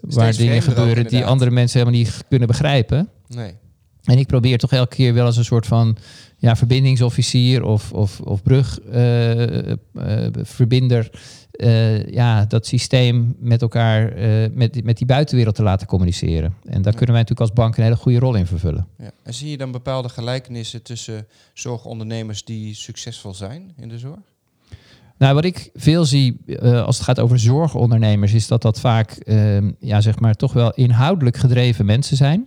[0.00, 3.08] waar dingen gebeuren die andere mensen helemaal niet kunnen begrijpen.
[3.28, 3.54] Nee.
[4.02, 5.96] En ik probeer toch elke keer wel als een soort van
[6.36, 10.98] ja, verbindingsofficier of, of, of brugverbinder.
[10.98, 11.10] Uh, uh,
[11.52, 16.54] uh, ja, dat systeem met elkaar, uh, met, met die buitenwereld te laten communiceren.
[16.64, 18.86] En daar kunnen wij natuurlijk als bank een hele goede rol in vervullen.
[18.98, 19.10] Ja.
[19.22, 24.20] En zie je dan bepaalde gelijkenissen tussen zorgondernemers die succesvol zijn in de zorg?
[25.18, 29.10] Nou, wat ik veel zie uh, als het gaat over zorgondernemers, is dat dat vaak,
[29.10, 32.46] ehm, ja, zeg maar, toch wel inhoudelijk gedreven mensen zijn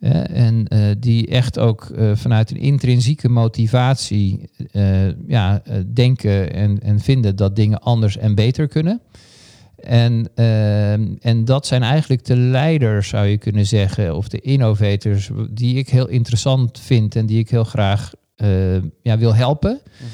[0.00, 7.00] en uh, die echt ook uh, vanuit een intrinsieke motivatie uh, ja, denken en, en
[7.00, 9.00] vinden dat dingen anders en beter kunnen.
[9.78, 10.30] En,
[11.20, 15.88] en dat zijn eigenlijk de leiders, zou je kunnen zeggen, of de innovators, die ik
[15.88, 18.12] heel interessant vind en die ik heel graag
[19.02, 19.80] ja, wil helpen.
[19.82, 20.04] Mhm.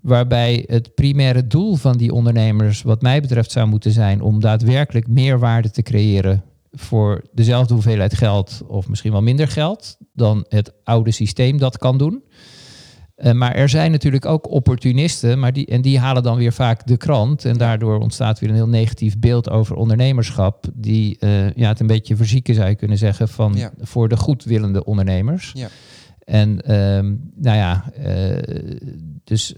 [0.00, 5.08] Waarbij het primaire doel van die ondernemers, wat mij betreft, zou moeten zijn om daadwerkelijk
[5.08, 6.42] meerwaarde te creëren
[6.74, 11.98] voor dezelfde hoeveelheid geld of misschien wel minder geld dan het oude systeem dat kan
[11.98, 12.22] doen.
[13.16, 16.86] Uh, maar er zijn natuurlijk ook opportunisten, maar die, en die halen dan weer vaak
[16.86, 17.44] de krant.
[17.44, 20.66] En daardoor ontstaat weer een heel negatief beeld over ondernemerschap.
[20.74, 24.84] Die uh, ja, het een beetje verzieken zou je kunnen zeggen van voor de goedwillende
[24.84, 25.50] ondernemers.
[25.54, 25.68] Ja.
[26.18, 28.58] En um, nou ja, uh,
[29.24, 29.54] dus,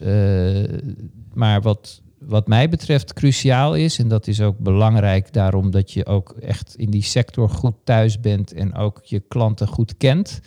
[1.32, 6.06] maar wat, wat mij betreft cruciaal is, en dat is ook belangrijk daarom dat je
[6.06, 10.40] ook echt in die sector goed thuis bent en ook je klanten goed kent,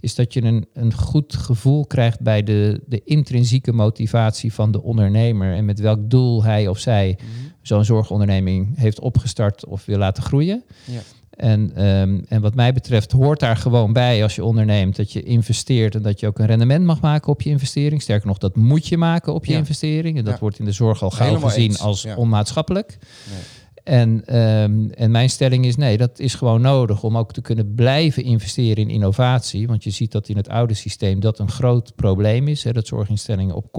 [0.00, 4.82] is dat je een, een goed gevoel krijgt bij de, de intrinsieke motivatie van de
[4.82, 7.18] ondernemer en met welk doel hij of zij
[7.62, 10.64] zo'n zorgonderneming heeft opgestart of wil laten groeien.
[10.84, 11.00] Ja.
[11.36, 15.22] En, ehm, en wat mij betreft hoort daar gewoon bij als je onderneemt dat je
[15.22, 18.02] investeert en dat je ook een rendement mag maken op je investering.
[18.02, 19.58] Sterker nog, dat moet je maken op je Ja.
[19.58, 20.18] investering.
[20.18, 20.40] En dat Ja.
[20.40, 21.80] wordt in de zorg al gauw Helemaal gezien eens.
[21.80, 22.16] als Ja.
[22.16, 22.98] onmaatschappelijk.
[23.30, 23.38] Nee.
[23.84, 27.74] En, ehm, en mijn stelling is nee, dat is gewoon nodig om ook te kunnen
[27.74, 29.66] blijven investeren in innovatie.
[29.66, 32.64] Want je ziet dat in het oude systeem dat een groot probleem is.
[32.64, 33.72] Hè, dat zorginstellingen op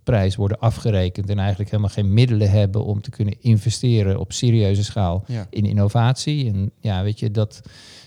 [0.00, 4.84] kostenprijs worden afgerekend en eigenlijk helemaal geen middelen hebben om te kunnen investeren op serieuze
[4.84, 6.46] schaal Ja, in innovatie.
[6.46, 7.60] En ja, weet je, dat,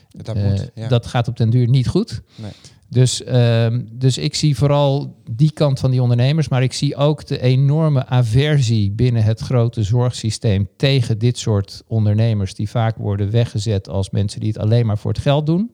[0.10, 0.72] dat eh, moet.
[0.76, 0.88] Ja.
[0.88, 2.22] dat gaat op den duur niet goed.
[2.36, 2.52] Nee.
[2.90, 7.26] Dus, ehm, dus ik zie vooral die kant van die ondernemers, maar ik zie ook
[7.26, 13.90] de enorme aversie binnen het grote zorgsysteem tegen dit soort ondernemers, die vaak worden weggezet
[13.90, 15.72] als mensen die het alleen maar voor het geld doen.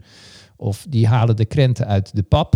[0.56, 2.56] Of die halen de krenten uit de pap.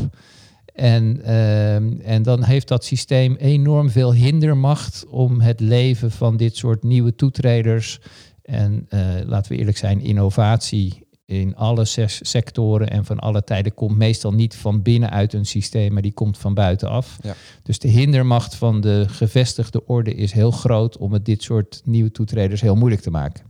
[0.73, 6.57] En, ehm, en dan heeft dat systeem enorm veel hindermacht om het leven van dit
[6.57, 7.99] soort nieuwe toetreders.
[8.41, 13.73] En eh, laten we eerlijk zijn, innovatie in alle ses- sectoren en van alle tijden
[13.73, 17.17] komt meestal niet van binnenuit een systeem, maar die komt van buitenaf.
[17.21, 17.35] Ja.
[17.63, 22.11] Dus de hindermacht van de gevestigde orde is heel groot om het dit soort nieuwe
[22.11, 23.43] toetreders heel moeilijk te maken.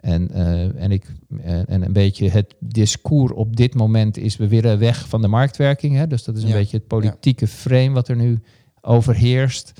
[0.00, 1.04] En, eh, en, ik,
[1.42, 5.28] eh, en een beetje het discours op dit moment is, we willen weg van de
[5.28, 5.96] marktwerking.
[5.96, 6.06] Hè?
[6.06, 8.40] Dus dat is een Ja, beetje het politieke frame wat er nu
[8.80, 9.72] overheerst.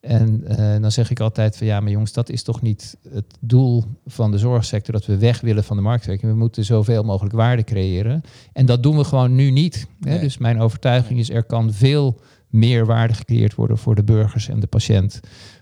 [0.00, 3.24] En eh, dan zeg ik altijd van ja, maar jongens, dat is toch niet het
[3.40, 6.32] doel van de zorgsector dat we weg willen van de marktwerking.
[6.32, 8.22] We moeten zoveel mogelijk waarde creëren.
[8.52, 9.86] En dat doen we gewoon nu niet.
[10.00, 10.10] Hè?
[10.10, 10.20] Nee.
[10.20, 14.60] Dus mijn overtuiging is er kan veel meer waarde gecreëerd worden voor de burgers en
[14.60, 15.20] de patiënt.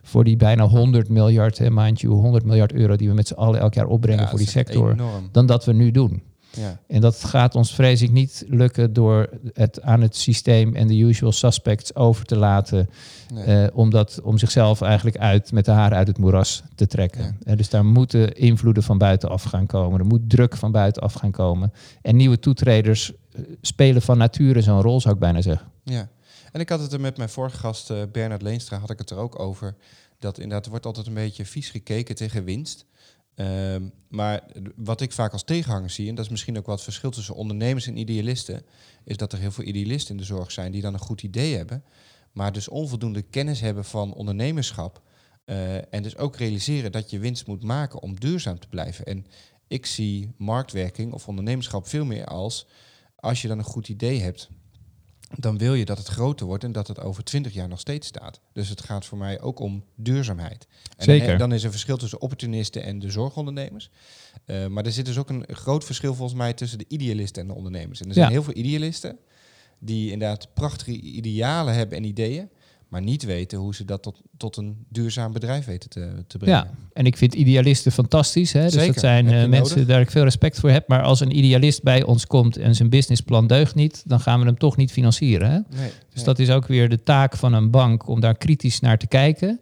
[0.09, 3.35] Voor die bijna 100 miljard, hè, mind you, 100 miljard euro die we met z'n
[3.35, 4.93] allen elk jaar opbrengen Ja, voor die sector.
[4.93, 5.29] Enorm.
[5.33, 6.23] Dan dat we nu doen.
[6.51, 6.79] Ja.
[6.87, 10.97] En dat gaat ons vrees ik niet lukken door het aan het systeem en de
[10.97, 12.91] usual suspects over te laten.
[13.35, 13.45] Nee.
[13.45, 17.23] eh, om, dat, om zichzelf eigenlijk uit met de haren uit het moeras te trekken.
[17.23, 17.35] Ja.
[17.45, 20.01] Eh, dus daar moeten invloeden van buitenaf gaan komen.
[20.01, 21.73] Er moet druk van buitenaf gaan komen.
[22.03, 25.67] En nieuwe toetreders eh, spelen van nature zo'n rol, zou ik bijna zeggen.
[25.83, 26.09] Ja,
[26.59, 29.11] en ik had het er met mijn vorige gast eh, Bernard Leenstra, had ik het
[29.11, 29.77] er ook over.
[30.19, 32.87] Dat inderdaad, er wordt altijd een beetje vies gekeken tegen winst.
[33.35, 34.43] Ehm, maar
[34.77, 37.87] wat ik vaak als tegenhanger zie, en dat is misschien ook wat verschil tussen ondernemers
[37.87, 38.63] en idealisten,
[39.05, 41.57] is dat er heel veel idealisten in de zorg zijn die dan een goed idee
[41.57, 41.85] hebben,
[42.33, 45.03] maar dus onvoldoende kennis hebben van ondernemerschap.
[45.45, 49.05] eh, en dus ook realiseren dat je winst moet maken om duurzaam te blijven.
[49.05, 49.27] En
[49.67, 52.67] ik zie marktwerking of ondernemerschap veel meer als
[53.21, 54.49] als je dan een goed idee hebt,
[55.37, 58.07] dan wil je dat het groter wordt en dat het over twintig jaar nog steeds
[58.07, 58.41] staat.
[58.53, 60.67] Dus het gaat voor mij ook om duurzaamheid.
[60.97, 61.39] En Zeker.
[61.39, 63.91] Dan, is er verschil tussen opportunisten en de zorgondernemers.
[64.45, 67.49] Eh, maar er zit dus ook een groot verschil volgens mij tussen de idealisten en
[67.49, 68.01] de ondernemers.
[68.01, 68.33] En er zijn Ja.
[68.33, 69.19] heel veel idealisten
[69.79, 72.51] die inderdaad prachtige idealen hebben en ideeën,
[72.89, 76.59] maar niet weten hoe ze dat tot, tot een duurzaam bedrijf weten te, te brengen.
[76.59, 78.53] Ja, en ik vind idealisten fantastisch.
[78.53, 78.63] Hè?
[78.63, 79.93] Dus Zeker, dat zijn eh, mensen nodig.
[79.93, 80.89] waar ik veel respect voor heb.
[80.89, 84.47] Maar als een idealist bij ons komt en zijn businessplan deugt niet, dan gaan we
[84.47, 85.51] hem toch niet financieren.
[85.51, 85.59] Hè?
[85.77, 86.25] Nee, Dus nee.
[86.25, 89.61] dat is ook weer de taak van een bank om daar kritisch naar te kijken.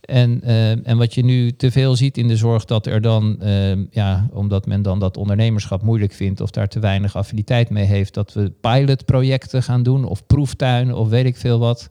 [0.00, 3.40] En, eh, en wat je nu te veel ziet in de zorg, dat er dan,
[3.40, 7.84] eh, ja, omdat men dan dat ondernemerschap moeilijk vindt of daar te weinig affiniteit mee
[7.84, 11.88] heeft, dat we pilotprojecten gaan doen of proeftuinen of weet ik veel wat.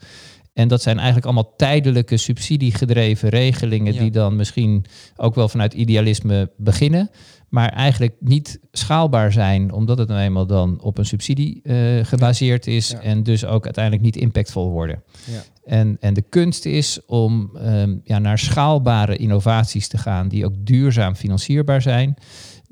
[0.56, 4.00] En dat zijn eigenlijk allemaal tijdelijke subsidiegedreven regelingen Ja.
[4.02, 7.10] die dan misschien ook wel vanuit idealisme beginnen,
[7.50, 12.68] maar eigenlijk niet schaalbaar zijn, omdat het nou eenmaal dan op een subsidie eh, gebaseerd
[12.68, 13.00] is Ja.
[13.02, 15.04] en dus ook uiteindelijk niet impactvol worden.
[15.32, 15.44] Ja.
[15.65, 20.54] En, en de kunst is om ehm, ja, naar schaalbare innovaties te gaan die ook
[20.58, 22.15] duurzaam financierbaar zijn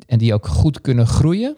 [0.08, 1.56] en die ook goed kunnen groeien.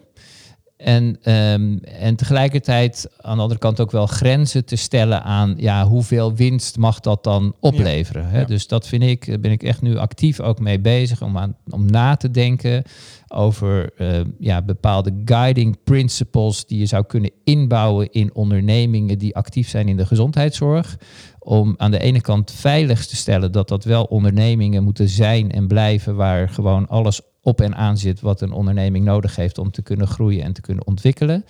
[0.76, 5.86] En, ehm, en tegelijkertijd aan de andere kant ook wel grenzen te stellen aan ja,
[5.86, 8.28] hoeveel winst mag dat dan opleveren.
[8.28, 8.40] Hè?
[8.40, 8.44] Ja.
[8.44, 11.56] Dus dat vind ik, daar ben ik echt nu actief ook mee bezig om, aan,
[11.70, 12.82] om na te denken
[13.28, 19.68] over eh, ja, bepaalde guiding principles die je zou kunnen inbouwen in ondernemingen die actief
[19.68, 20.98] zijn in de gezondheidszorg.
[21.38, 25.66] Om aan de ene kant veilig te stellen dat dat wel ondernemingen moeten zijn en
[25.66, 29.82] blijven waar gewoon alles op en aan zit wat een onderneming nodig heeft om te
[29.82, 31.44] kunnen groeien en te kunnen ontwikkelen.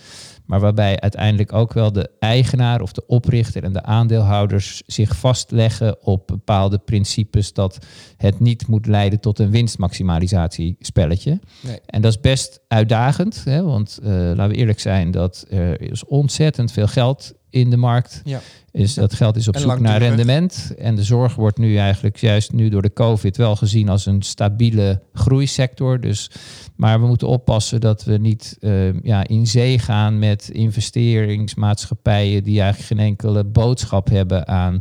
[0.44, 6.04] Maar waarbij uiteindelijk ook wel de eigenaar of de oprichter en de aandeelhouders zich vastleggen
[6.04, 7.78] op bepaalde principes dat
[8.16, 11.40] het niet moet leiden tot een winstmaximalisatiespelletje.
[11.60, 11.80] Nee.
[11.86, 16.04] En dat is best uitdagend, hè, want eh, laten we eerlijk zijn dat er is
[16.04, 18.20] ontzettend veel geld in de markt.
[18.24, 18.40] Ja.
[18.70, 20.74] Is, dat geld is op En zoek naar rendement.
[20.78, 24.22] En de zorg wordt nu eigenlijk juist nu door de COVID wel gezien als een
[24.22, 26.00] stabiele groeisector.
[26.00, 26.30] Dus,
[26.74, 32.60] maar we moeten oppassen dat we niet eh, ja, in zee gaan met investeringsmaatschappijen die
[32.60, 34.80] eigenlijk geen enkele boodschap hebben aan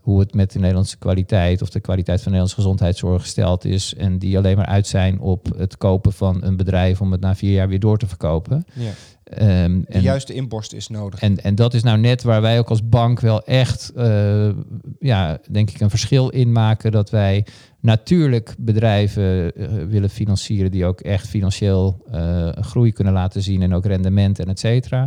[0.00, 3.94] hoe het met de Nederlandse kwaliteit of de kwaliteit van de Nederlandse gezondheidszorg gesteld is.
[3.94, 7.34] En die alleen maar uit zijn op het kopen van een bedrijf om het na
[7.34, 8.64] vier jaar weer door te verkopen.
[8.72, 8.90] Ja.
[9.30, 11.20] Ehm, De en, juiste inborst is nodig.
[11.20, 14.50] en, en dat is nou net waar wij ook als bank wel echt, eh,
[14.98, 16.92] ja, denk ik, een verschil in maken.
[16.92, 17.46] Dat wij
[17.80, 23.74] natuurlijk bedrijven eh, willen financieren die ook echt financieel eh, groei kunnen laten zien en
[23.74, 24.98] ook rendement en et cetera.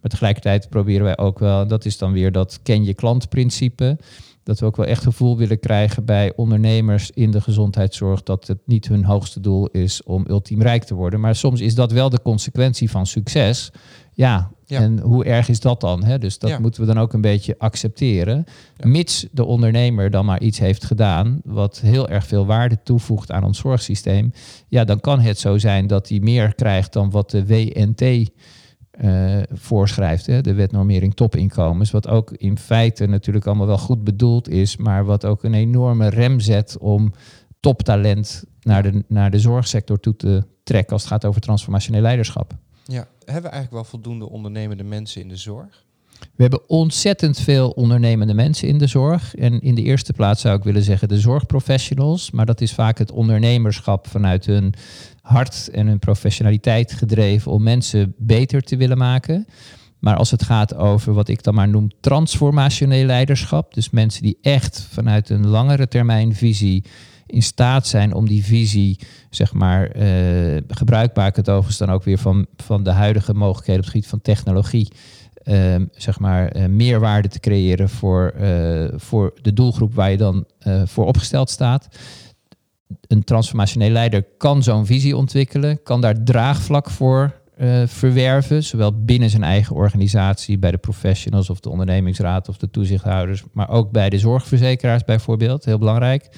[0.00, 3.98] Maar tegelijkertijd proberen wij ook wel, dat is dan weer dat ken je klantprincipe.
[4.44, 8.58] Dat we ook wel echt gevoel willen krijgen bij ondernemers in de gezondheidszorg dat het
[8.66, 11.20] niet hun hoogste doel is om ultiem rijk te worden.
[11.20, 13.70] Maar soms is dat wel de consequentie van succes.
[14.12, 14.80] Ja, Ja.
[14.80, 16.04] en hoe erg is dat dan?
[16.04, 16.18] Hè?
[16.18, 16.58] Dus dat Ja.
[16.58, 18.44] moeten we dan ook een beetje accepteren.
[18.76, 18.88] Ja.
[18.88, 23.44] Mits de ondernemer dan maar iets heeft gedaan wat heel erg veel waarde toevoegt aan
[23.44, 24.32] ons zorgsysteem.
[24.68, 28.30] Ja, dan kan het zo zijn dat hij meer krijgt dan wat de WNT
[28.92, 30.26] eh, voorschrijft.
[30.26, 30.40] Hè?
[30.40, 31.90] De wetnormering topinkomens.
[31.90, 36.08] Wat ook in feite natuurlijk allemaal wel goed bedoeld is, maar wat ook een enorme
[36.08, 37.12] rem zet om
[37.60, 42.54] toptalent naar de, naar de zorgsector toe te trekken als het gaat over transformationeel leiderschap.
[42.84, 43.06] Ja.
[43.18, 45.84] Hebben we eigenlijk wel voldoende ondernemende mensen in de zorg?
[46.34, 49.34] We hebben ontzettend veel ondernemende mensen in de zorg.
[49.34, 52.30] En in de eerste plaats zou ik willen zeggen de zorgprofessionals.
[52.30, 54.74] Maar dat is vaak het ondernemerschap vanuit hun
[55.22, 59.46] hart en hun professionaliteit gedreven om mensen beter te willen maken.
[59.98, 63.74] Maar als het gaat over wat ik dan maar noem transformationeel leiderschap.
[63.74, 66.84] Dus mensen die echt vanuit een langere termijn visie
[67.26, 68.98] in staat zijn om die visie,
[69.30, 73.80] zeg maar, eh, gebruikbaar ik het overigens dan ook weer van, van de huidige mogelijkheden
[73.80, 74.92] op het gebied van technologie
[75.42, 80.44] ehm, zeg maar, eh, meerwaarde te creëren voor, eh, voor de doelgroep waar je dan
[80.58, 81.88] eh, voor opgesteld staat.
[83.06, 87.40] Een transformationeel leider kan zo'n visie ontwikkelen, kan daar draagvlak voor
[87.86, 93.44] verwerven, zowel binnen zijn eigen organisatie, bij de professionals of de ondernemingsraad of de toezichthouders,
[93.52, 96.28] maar ook bij de zorgverzekeraars bijvoorbeeld, heel belangrijk.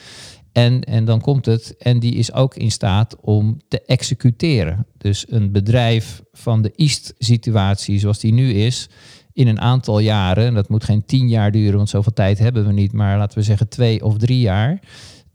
[0.54, 4.86] En, en dan komt het, en die is ook in staat om te executeren.
[4.98, 8.88] Dus een bedrijf van de East-situatie zoals die nu is,
[9.32, 12.66] in een aantal jaren, en dat moet geen tien jaar duren, want zoveel tijd hebben
[12.66, 14.82] we niet, maar laten we zeggen twee of drie jaar,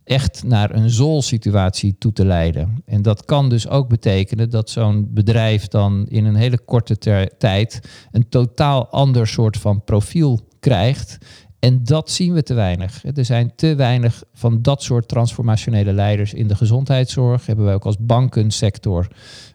[0.03, 2.81] echt naar een zool-situatie toe te leiden.
[2.85, 6.97] En dat kan dus ook betekenen dat zo'n bedrijf dan in een hele korte
[7.37, 7.79] tijd
[8.11, 11.17] een totaal ander soort van profiel krijgt.
[11.59, 13.03] En dat zien we te weinig.
[13.15, 17.45] Er zijn te weinig van dat soort transformationele leiders in de gezondheidszorg.
[17.45, 19.07] Hebben wij ook als bankensector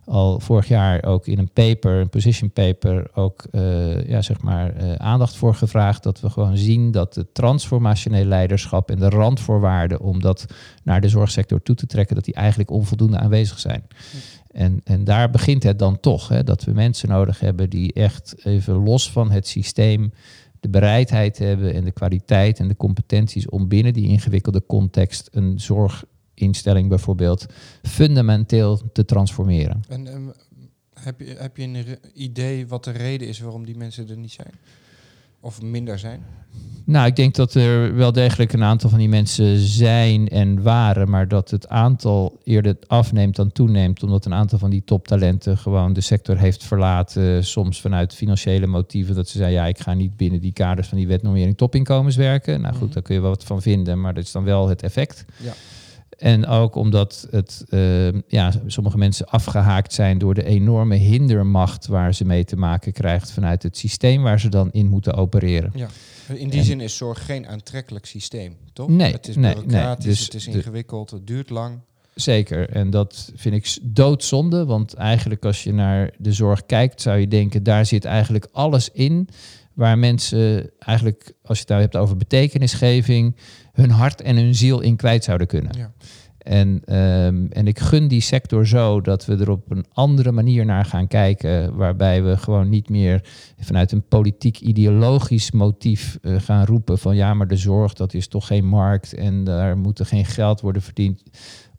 [0.05, 4.77] al vorig jaar ook in een paper, een position paper, ook eh, ja, zeg maar,
[4.77, 6.03] eh, aandacht voor gevraagd.
[6.03, 10.47] Dat we gewoon zien dat het transformationeel leiderschap en de randvoorwaarden om dat
[10.83, 13.85] naar de zorgsector toe te trekken, dat die eigenlijk onvoldoende aanwezig zijn.
[14.51, 18.35] En, en daar begint het dan toch, hè, dat we mensen nodig hebben die echt
[18.45, 20.13] even los van het systeem
[20.65, 25.61] de bereidheid hebben en de kwaliteit en de competenties om binnen die ingewikkelde context een
[25.61, 27.47] zorginstelling bijvoorbeeld
[27.83, 29.83] fundamenteel te transformeren.
[29.89, 30.35] En
[31.01, 34.33] heb, je, heb je een idee wat de reden is waarom die mensen er niet
[34.33, 34.53] zijn?
[35.45, 36.21] Of minder zijn?
[36.87, 41.11] Nou, ik denk dat er wel degelijk een aantal van die mensen zijn en waren,
[41.11, 45.93] maar dat het aantal eerder afneemt dan toeneemt, omdat een aantal van die toptalenten gewoon
[45.93, 50.17] de sector heeft verlaten, soms vanuit financiële motieven, dat ze zeggen, ja, ik ga niet
[50.17, 52.61] binnen die kaders van die wetnormering topinkomens werken.
[52.61, 52.93] Nou goed, Mhm.
[52.95, 55.25] daar kun je wel wat van vinden, maar dat is dan wel het effect.
[55.37, 55.53] Ja.
[56.19, 62.15] En ook omdat het, eh, ja, sommige mensen afgehaakt zijn door de enorme hindermacht waar
[62.15, 65.73] ze mee te maken krijgt vanuit het systeem waar ze dan in moeten opereren.
[66.29, 68.89] In die En- zin is zorg geen aantrekkelijk systeem, toch?
[68.89, 70.15] Nee, het is nee, bureaucratisch, nee.
[70.15, 71.79] Dus het is ingewikkeld, het duurt lang.
[72.15, 77.19] Zeker, en dat vind ik doodzonde, want eigenlijk als je naar de zorg kijkt, zou
[77.19, 79.29] je denken, daar zit eigenlijk alles in
[79.75, 83.37] waar mensen eigenlijk, als je het nou hebt over betekenisgeving,
[83.73, 85.73] hun hart en hun ziel in kwijt zouden kunnen.
[85.77, 85.93] Ja.
[86.39, 90.65] En, ehm, en ik gun die sector zo dat we er op een andere manier
[90.65, 93.25] naar gaan kijken, waarbij we gewoon niet meer
[93.59, 98.29] vanuit een politiek ideologisch motief eh, gaan roepen van ja, maar de zorg dat is
[98.29, 101.23] toch geen markt en daar moet er geen geld worden verdiend.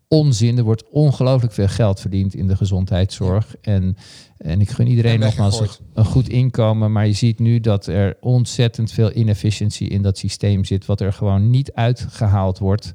[0.07, 3.55] Onzin, er wordt ongelooflijk veel geld verdiend in de gezondheidszorg.
[3.61, 3.97] En,
[4.37, 7.87] en ik gun iedereen En nogmaals een, een goed inkomen, maar je ziet nu dat
[7.87, 12.91] er ontzettend veel inefficiëntie in dat systeem zit, wat er gewoon niet uitgehaald wordt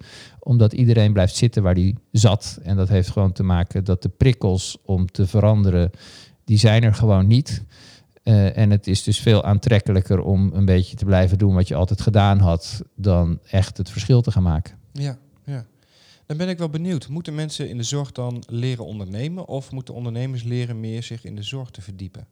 [0.51, 2.59] omdat iedereen blijft zitten waar die zat.
[2.63, 5.91] En dat heeft gewoon te maken dat de prikkels om te veranderen,
[6.45, 7.65] die zijn er gewoon niet.
[8.23, 11.75] Eh, en het is dus veel aantrekkelijker om een beetje te blijven doen wat je
[11.75, 14.75] altijd gedaan had, dan echt het verschil te gaan maken.
[14.93, 15.19] Ja.
[16.31, 17.09] Dan ben ik wel benieuwd.
[17.09, 21.37] Moeten mensen in de zorg dan leren ondernemen of moeten ondernemers leren meer zich in
[21.37, 22.27] de zorg te verdiepen?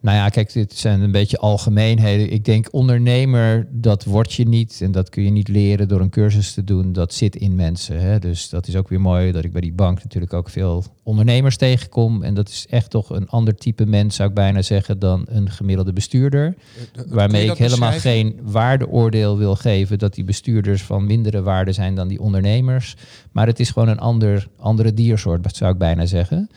[0.00, 2.32] Nou ja, kijk, dit zijn een beetje algemeenheden.
[2.32, 6.10] Ik denk ondernemer, dat word je niet en dat kun je niet leren door een
[6.10, 6.92] cursus te doen.
[6.92, 8.00] Dat zit in mensen.
[8.00, 8.18] Hè?
[8.18, 11.56] Dus dat is ook weer mooi dat ik bij die bank natuurlijk ook veel ondernemers
[11.56, 12.22] tegenkom.
[12.22, 15.50] En dat is echt toch een ander type mens, zou ik bijna zeggen, dan een
[15.50, 16.54] gemiddelde bestuurder.
[16.94, 21.94] Eh, Waarmee ik helemaal geen waardeoordeel wil geven dat die bestuurders van mindere waarde zijn
[21.94, 22.96] dan die ondernemers.
[23.32, 26.48] Maar het is gewoon een ander, andere diersoort, zou ik bijna zeggen.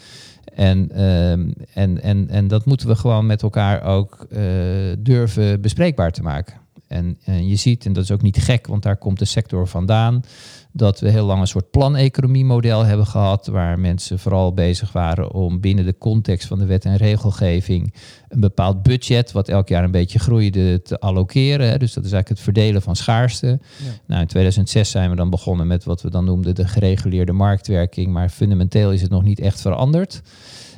[0.56, 4.40] En, ehm, en, en, en dat moeten we gewoon met elkaar ook uh,
[5.00, 6.56] durven bespreekbaar te maken.
[6.88, 9.68] En, en je ziet, en dat is ook niet gek, want daar komt de sector
[9.68, 10.24] vandaan
[10.72, 15.60] dat we heel lang een soort planeconomie-model hebben gehad, waar mensen vooral bezig waren om
[15.60, 17.94] binnen de context van de wet en regelgeving
[18.28, 21.80] een bepaald budget, wat elk jaar een beetje groeide, te allokeren.
[21.80, 23.48] Dus dat is eigenlijk het verdelen van schaarste.
[23.48, 23.92] Ja.
[24.06, 28.12] Nou, in 2006 zijn we dan begonnen met wat we dan noemden de gereguleerde marktwerking,
[28.12, 30.22] maar fundamenteel is het nog niet echt veranderd.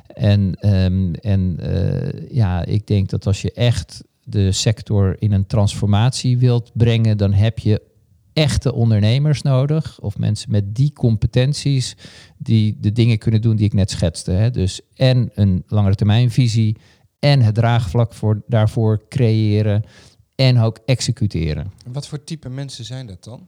[0.07, 5.47] En, um, en uh, ja, ik denk dat als je echt de sector in een
[5.47, 7.81] transformatie wilt brengen, dan heb je
[8.33, 9.99] echte ondernemers nodig.
[9.99, 11.95] Of mensen met die competenties
[12.37, 14.31] die de dingen kunnen doen die ik net schetste.
[14.31, 14.51] Hè.
[14.51, 16.77] Dus en een langere termijnvisie
[17.19, 19.83] en het draagvlak voor, daarvoor creëren
[20.35, 21.71] en ook executeren.
[21.91, 23.47] Wat voor type mensen zijn dat dan?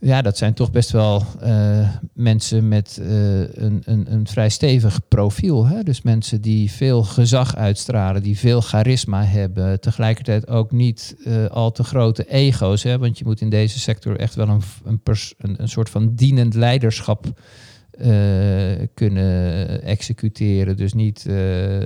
[0.00, 3.08] Ja, dat zijn toch best wel uh, mensen met uh,
[3.40, 5.66] een, een, een vrij stevig profiel.
[5.66, 5.82] Hè?
[5.82, 9.80] Dus mensen die veel gezag uitstralen, die veel charisma hebben.
[9.80, 12.82] Tegelijkertijd ook niet uh, al te grote ego's.
[12.82, 12.98] Hè?
[12.98, 17.26] Want je moet in deze sector echt wel een, een, een soort van dienend leiderschap
[18.94, 20.76] kunnen executeren.
[20.76, 21.26] Dus niet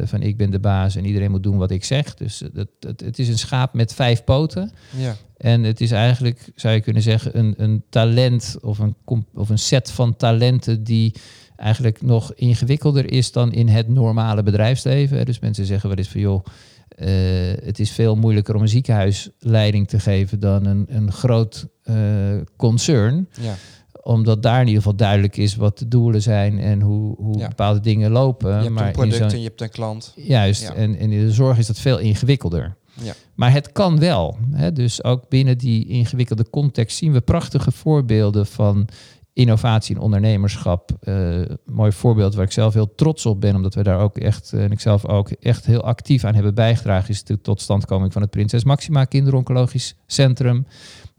[0.05, 2.15] van ik ben de baas en iedereen moet doen wat ik zeg.
[2.15, 4.71] Dus dat, dat, het is een schaap met vijf poten.
[4.97, 5.17] Ja.
[5.37, 8.97] En het is eigenlijk, zou je kunnen zeggen, een, een talent of een,
[9.35, 11.15] of een set van talenten die
[11.57, 15.25] eigenlijk nog ingewikkelder is dan in het normale bedrijfsleven.
[15.25, 16.45] Dus mensen zeggen wel eens van joh,
[16.99, 17.09] uh,
[17.65, 21.67] het is veel moeilijker om een ziekenhuisleiding te geven dan een, een groot
[22.57, 23.29] concern.
[23.41, 23.55] Ja
[24.03, 27.49] omdat daar in ieder geval duidelijk is wat de doelen zijn en hoe, hoe ja.
[27.49, 28.51] bepaalde dingen lopen.
[28.51, 30.13] Je hebt maar een product en je hebt een klant.
[30.17, 30.75] Juist, ja.
[30.75, 32.77] en, en in de zorg is dat veel ingewikkelder.
[33.03, 33.13] Ja.
[33.35, 34.37] Maar het kan wel.
[34.51, 34.73] Hè?
[34.73, 38.89] Dus ook binnen die ingewikkelde context zien we prachtige voorbeelden van
[39.33, 40.91] innovatie en ondernemerschap.
[41.03, 44.53] Uh, mooi voorbeeld waar ik zelf heel trots op ben, omdat we daar ook echt,
[44.53, 48.31] en ik zelf ook echt heel actief aan hebben bijgedragen, is de totstandkoming van het
[48.31, 50.67] Prinses Maxima Kinderoncologisch Centrum.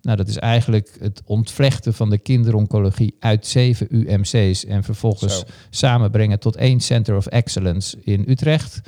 [0.04, 5.43] Nou, dat is eigenlijk het ontvlechten van de kinderoncologie uit zeven UMC's en vervolgens Zo.
[5.70, 8.82] samenbrengen tot één Center of Excellence in Utrecht.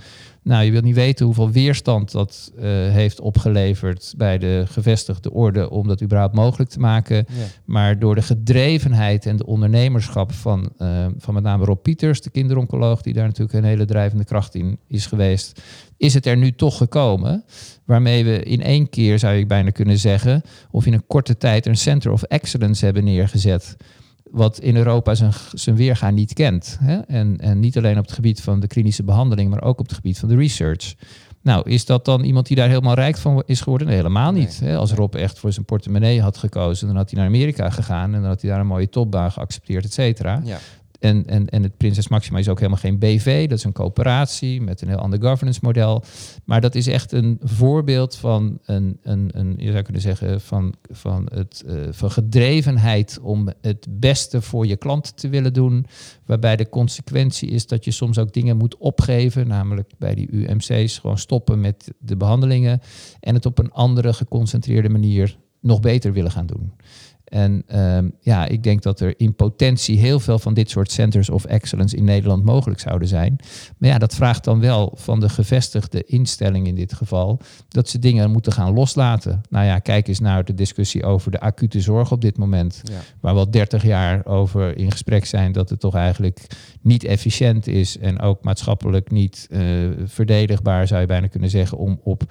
[0.46, 5.70] Nou, je wilt niet weten hoeveel weerstand dat uh, heeft opgeleverd bij de gevestigde orde
[5.70, 7.16] om dat überhaupt mogelijk te maken.
[7.16, 7.24] Ja.
[7.66, 12.30] Maar door de gedrevenheid en de ondernemerschap van, uh, van met name Rob Pieters, de
[12.30, 15.62] kinderoncoloog, die daar natuurlijk een hele drijvende kracht in is geweest,
[15.98, 17.44] is het er nu toch gekomen.
[17.86, 20.42] Waarmee we in één keer, zou je bijna kunnen zeggen,
[20.72, 23.78] of in een korte tijd een Center of Excellence hebben neergezet
[24.36, 26.78] wat in Europa zijn, zijn weergaan niet kent.
[26.82, 26.98] Hè?
[27.00, 29.96] En, en niet alleen op het gebied van de klinische behandeling, maar ook op het
[29.96, 30.96] gebied van de research.
[31.42, 33.88] Nou, is dat dan iemand die daar helemaal rijk van is geworden?
[33.88, 34.60] Nee, helemaal niet.
[34.62, 34.78] Nee.
[34.78, 38.20] Als Rob echt voor zijn portemonnee had gekozen, dan had hij naar Amerika gegaan en
[38.22, 40.42] dan had hij daar een mooie topbaan geaccepteerd, et cetera.
[40.44, 40.58] Ja.
[41.06, 44.62] En, en, en het Prinses Maxima is ook helemaal geen BV, dat is een coöperatie
[44.62, 46.04] met een heel ander governance model.
[46.46, 50.74] Maar dat is echt een voorbeeld van een, een, een je zou kunnen zeggen, van,
[50.92, 55.86] van, het, uh, van gedrevenheid om het beste voor je klant te willen doen.
[56.26, 60.98] Waarbij de consequentie is dat je soms ook dingen moet opgeven, namelijk bij die UMC's
[60.98, 62.80] gewoon stoppen met de behandelingen
[63.20, 66.74] en het op een andere geconcentreerde manier nog beter willen gaan doen.
[67.36, 71.30] En um, ja, ik denk dat er in potentie heel veel van dit soort centers
[71.30, 73.36] of excellence in Nederland mogelijk zouden zijn.
[73.78, 78.00] Maar ja, dat vraagt dan wel van de gevestigde instelling in dit geval dat ze
[78.00, 79.42] dingen moeten gaan loslaten.
[79.50, 83.00] Nou ja, kijk eens naar de discussie over de acute zorg op dit moment, ja.
[83.20, 86.48] waar we al 30 jaar over in gesprek zijn dat het toch eigenlijk
[86.82, 92.00] niet efficiënt is en ook maatschappelijk niet uh, verdedigbaar, zou je bijna kunnen zeggen, om
[92.04, 92.24] op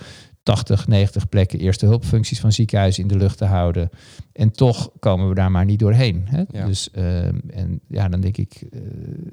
[0.45, 3.91] 80, 90 plekken eerste hulpfuncties van ziekenhuizen in de lucht te houden.
[4.33, 6.23] En toch komen we daar maar niet doorheen.
[6.25, 6.43] Hè?
[6.51, 6.67] Ja.
[6.67, 8.81] Dus uh, en ja, dan denk ik, uh,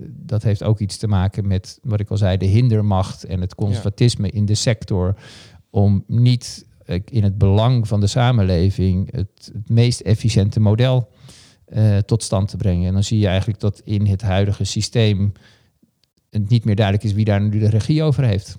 [0.08, 3.56] dat heeft ook iets te maken met wat ik al zei, de hindermacht en het
[3.56, 4.34] conservatisme ja.
[4.34, 5.16] in de sector.
[5.70, 11.10] Om niet uh, in het belang van de samenleving het, het meest efficiënte model
[12.06, 12.88] tot stand te brengen.
[12.88, 15.32] En dan zie je eigenlijk dat in het huidige systeem
[16.30, 18.58] het niet meer duidelijk is wie daar nu de regie over heeft.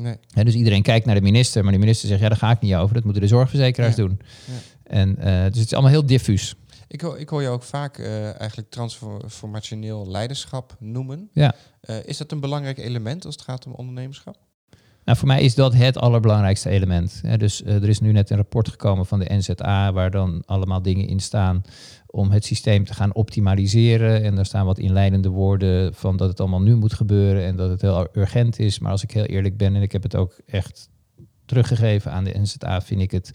[0.00, 0.16] Nee.
[0.44, 2.74] Dus iedereen kijkt naar de minister, maar de minister zegt, ja, daar ga ik niet
[2.74, 2.94] over.
[2.94, 4.02] Dat moeten de zorgverzekeraars Ja.
[4.02, 4.20] doen.
[4.46, 4.52] Ja.
[4.82, 6.54] En, eh, dus het is allemaal heel diffuus.
[6.88, 11.28] Ik, hoor- ik hoor je ook vaak eh, eigenlijk transformationeel leiderschap noemen.
[11.32, 11.54] Ja.
[11.80, 14.36] Eh, is dat een belangrijk element als het gaat om ondernemerschap?
[15.06, 17.22] Nou, voor mij is dat het allerbelangrijkste element.
[17.36, 20.82] Dus eh, er is nu net een rapport gekomen van de NZA, waar dan allemaal
[20.82, 21.62] dingen in staan
[22.06, 24.22] om het systeem te gaan optimaliseren.
[24.22, 27.70] En daar staan wat inleidende woorden van dat het allemaal nu moet gebeuren en dat
[27.70, 28.78] het heel urgent is.
[28.78, 30.88] Maar als ik heel eerlijk ben, en ik heb het ook echt
[31.44, 33.30] teruggegeven aan de NZA, vind ik het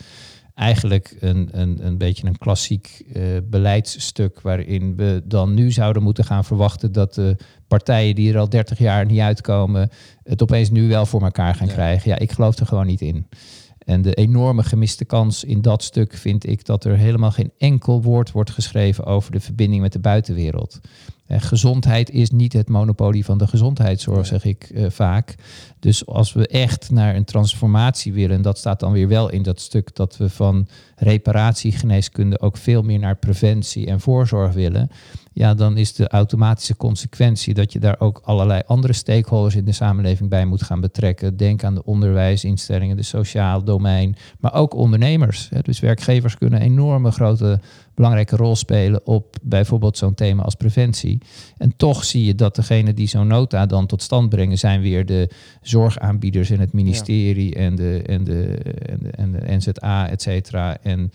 [0.55, 6.25] eigenlijk een, een, een beetje een klassiek eh, beleidsstuk waarin we dan nu zouden moeten
[6.25, 7.37] gaan verwachten dat de
[7.77, 9.89] partijen die er al 30 jaar niet uitkomen,
[10.23, 11.73] het opeens nu wel voor elkaar gaan Ja.
[11.73, 12.09] krijgen.
[12.09, 13.27] Ja, ik geloof er gewoon niet in.
[13.85, 18.01] En de enorme gemiste kans in dat stuk vind ik dat er helemaal geen enkel
[18.01, 20.79] woord wordt geschreven over de verbinding met de buitenwereld.
[21.31, 25.35] Eh, gezondheid is niet het monopolie van de gezondheidszorg, zeg ik eh, vaak.
[25.79, 29.43] Dus als we echt naar een transformatie willen, en dat staat dan weer wel in
[29.43, 34.89] dat stuk dat we van reparatiegeneeskunde ook veel meer naar preventie en voorzorg willen,
[35.33, 39.71] ja, dan is de automatische consequentie dat je daar ook allerlei andere stakeholders in de
[39.71, 41.37] samenleving bij moet gaan betrekken.
[41.37, 45.49] Denk aan de onderwijsinstellingen, de sociaal domein, maar ook ondernemers.
[45.61, 47.59] Dus werkgevers kunnen enorme grote
[47.93, 51.21] belangrijke rol spelen op bijvoorbeeld zo'n thema als preventie.
[51.57, 55.05] En toch zie je dat degene die zo'n nota dan tot stand brengen, zijn weer
[55.05, 55.29] de
[55.61, 60.77] zorgaanbieders en het ministerie en, de, en, de, en, de, en de NZA, et cetera.
[60.81, 61.11] En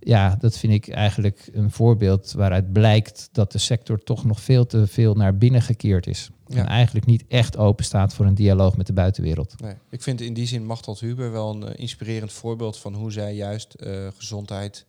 [0.00, 4.66] ja, dat vind ik eigenlijk een voorbeeld waaruit blijkt dat de sector toch nog veel
[4.66, 6.30] te veel naar binnen gekeerd is.
[6.46, 6.56] Ja.
[6.56, 9.54] En eigenlijk niet echt open staat voor een dialoog met de buitenwereld.
[9.60, 9.74] Nee.
[9.90, 13.34] Ik vind in die zin Machteld Huber wel een eh, inspirerend voorbeeld van hoe zij
[13.34, 14.86] juist eh, gezondheid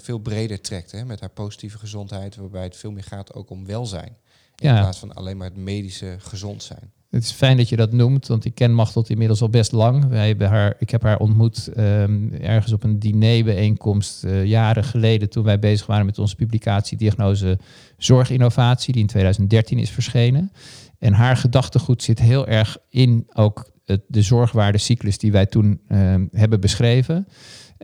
[0.00, 0.92] veel breder trekt.
[0.92, 4.16] Hè, met haar positieve gezondheid, waarbij het veel meer gaat ook om welzijn.
[4.56, 4.80] In Ja.
[4.80, 6.92] plaats van alleen maar het medische gezond zijn.
[7.10, 10.08] Het is fijn dat je dat noemt, want ik ken Machteld inmiddels al best lang.
[10.08, 15.30] Wij hebben haar, ik heb haar ontmoet ehm, ergens op een dinerbijeenkomst eh, jaren geleden
[15.30, 17.58] toen wij bezig waren met onze publicatie Diagnose
[17.98, 20.52] Zorginnovatie, die in 2013 is verschenen.
[20.98, 26.26] En haar gedachtegoed zit heel erg in ook het, de zorgwaardecyclus die wij toen ehm,
[26.32, 27.26] hebben beschreven.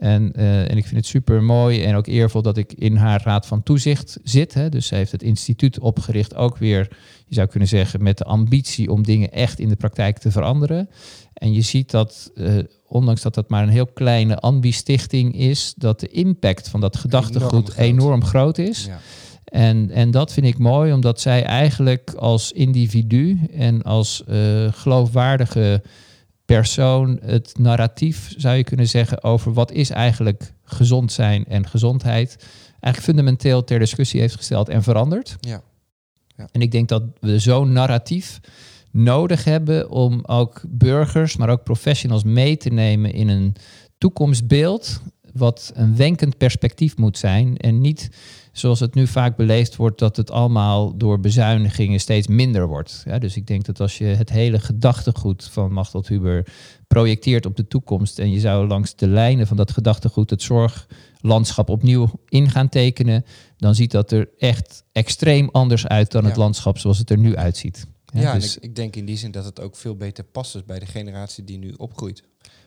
[0.01, 3.23] En, eh, en ik vind het super mooi en ook eervol dat ik in haar
[3.25, 4.55] raad van toezicht zit.
[4.55, 4.69] Hè.
[4.69, 6.89] Dus ze heeft het instituut opgericht, ook weer,
[7.27, 10.89] je zou kunnen zeggen, met de ambitie om dingen echt in de praktijk te veranderen.
[11.33, 16.01] En je ziet dat, eh, ondanks dat dat maar een heel kleine ambi-stichting is, dat
[16.01, 18.85] de impact van dat gedachtegoed enorm groot is.
[18.85, 19.01] Ja.
[19.45, 25.83] En, en dat vind ik mooi, omdat zij eigenlijk als individu en als eh, geloofwaardige
[26.57, 32.37] persoon het narratief, zou je kunnen zeggen, over wat is eigenlijk gezond zijn en gezondheid,
[32.71, 35.37] eigenlijk fundamenteel ter discussie heeft gesteld en veranderd.
[35.41, 35.63] Ja.
[36.53, 38.41] En ik denk dat we zo'n narratief
[38.91, 43.55] nodig hebben om ook burgers, maar ook professionals mee te nemen in een
[43.99, 45.01] toekomstbeeld
[45.33, 48.11] wat een wenkend perspectief moet zijn en niet
[48.53, 53.03] zoals het nu vaak beleefd wordt dat het allemaal door bezuinigingen steeds minder wordt.
[53.05, 56.47] Ja, dus ik denk dat als je het hele gedachtegoed van Machteld Huber
[56.87, 61.69] projecteert op de toekomst en je zou langs de lijnen van dat gedachtegoed het zorglandschap
[61.69, 63.25] opnieuw in gaan tekenen,
[63.57, 67.37] dan ziet dat er echt extreem anders uit dan het landschap zoals het er nu
[67.37, 67.87] uitziet.
[68.13, 70.25] Ja, Ja, dus- en ik, ik denk in die zin dat het ook veel beter
[70.25, 72.23] past dus bij de generatie die nu opgroeit.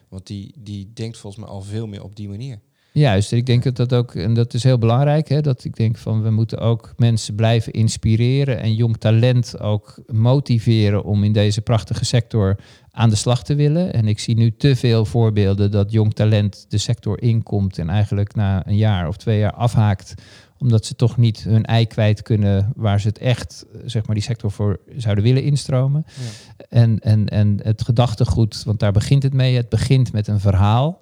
[0.08, 2.60] Want die, die denkt volgens mij al veel meer op die manier.
[2.96, 5.96] Juist, ik denk dat dat ook, en dat is heel belangrijk, hè, dat ik denk
[5.96, 11.60] van we moeten ook mensen blijven inspireren en jong talent ook motiveren om in deze
[11.60, 12.56] prachtige sector
[12.90, 13.92] aan de slag te willen.
[13.92, 18.34] En ik zie nu te veel voorbeelden dat jong talent de sector inkomt en eigenlijk
[18.34, 20.14] na een jaar of twee jaar afhaakt
[20.58, 24.24] omdat ze toch niet hun ei kwijt kunnen waar ze het echt, zeg maar, die
[24.24, 26.04] sector voor zouden willen instromen.
[26.06, 26.64] Ja.
[26.68, 29.56] En, en, en het gedachtegoed, want daar begint het mee.
[29.56, 31.00] Het begint met een verhaal.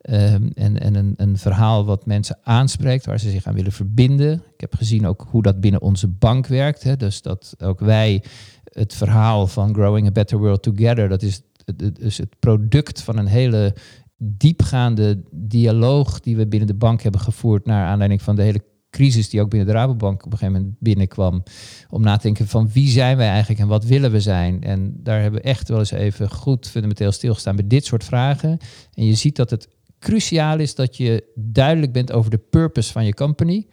[0.00, 4.32] Ehm, en en een, een verhaal wat mensen aanspreekt, waar ze zich aan willen verbinden.
[4.32, 6.82] Ik heb gezien ook hoe dat binnen onze bank werkt.
[6.82, 6.96] Hè.
[6.96, 8.22] Dus dat ook wij
[8.64, 13.18] het verhaal van Growing a Better World Together, dat is het, is het product van
[13.18, 13.74] een hele
[14.16, 19.28] diepgaande dialoog die we binnen de bank hebben gevoerd naar aanleiding van de hele crisis
[19.28, 21.42] die ook binnen de Rabobank op een gegeven moment binnenkwam.
[21.90, 24.62] Om na te denken van wie zijn wij eigenlijk en wat willen we zijn.
[24.62, 28.58] En daar hebben we echt wel eens even goed fundamenteel stilgestaan bij dit soort vragen.
[28.94, 29.68] En je ziet dat het
[30.00, 33.66] cruciaal is dat je duidelijk bent over de purpose van je company.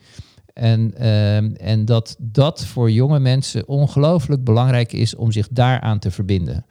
[0.53, 6.11] En, ehm, en dat dat voor jonge mensen ongelooflijk belangrijk is om zich daaraan te
[6.11, 6.65] verbinden.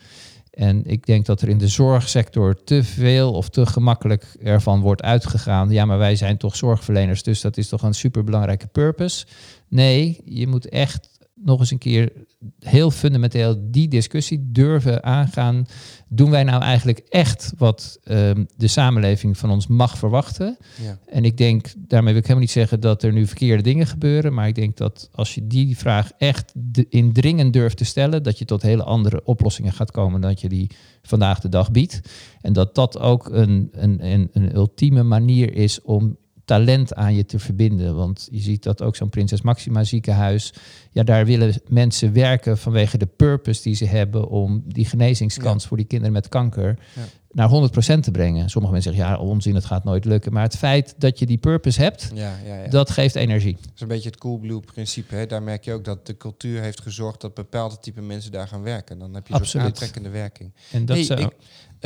[0.50, 5.02] En ik denk dat er in de zorgsector te veel of te gemakkelijk ervan wordt
[5.02, 5.70] uitgegaan.
[5.70, 9.26] Ja, maar wij zijn toch zorgverleners, dus dat is toch een superbelangrijke purpose.
[9.68, 11.15] Nee, je moet echt
[11.46, 12.12] nog eens een keer
[12.60, 15.66] heel fundamenteel die discussie durven aangaan.
[16.08, 20.56] Doen wij nou eigenlijk echt wat ehm, de samenleving van ons mag verwachten?
[20.82, 20.98] Ja.
[21.06, 24.34] En ik denk, daarmee wil ik helemaal niet zeggen dat er nu verkeerde dingen gebeuren.
[24.34, 26.52] Maar ik denk dat als je die vraag echt
[26.88, 30.48] indringend durft te stellen, dat je tot hele andere oplossingen gaat komen dan dat je
[30.48, 30.70] die
[31.02, 32.00] vandaag de dag biedt.
[32.40, 36.16] En dat dat ook een, een, een, een ultieme manier is om
[36.46, 37.96] talent aan je te verbinden.
[37.96, 40.52] Want je ziet dat ook zo'n Prinses Maxima ziekenhuis.
[40.90, 45.76] Ja, daar willen mensen werken vanwege de purpose die ze hebben om die genezingskans voor
[45.76, 47.02] die kinderen met kanker Ja.
[47.30, 48.50] naar 100% te brengen.
[48.50, 50.32] Sommige mensen zeggen ja, onzin, het gaat nooit lukken.
[50.32, 52.34] Maar het feit dat je die purpose hebt, Ja,
[52.70, 53.56] dat geeft energie.
[53.60, 55.14] Dat is een beetje het Coolblue principe.
[55.14, 55.26] Hè?
[55.26, 58.62] Daar merk je ook dat de cultuur heeft gezorgd dat bepaalde type mensen daar gaan
[58.62, 58.98] werken.
[58.98, 60.52] Dan heb je een aantrekkende werking.
[60.72, 61.30] En dat Hey, zou- ik,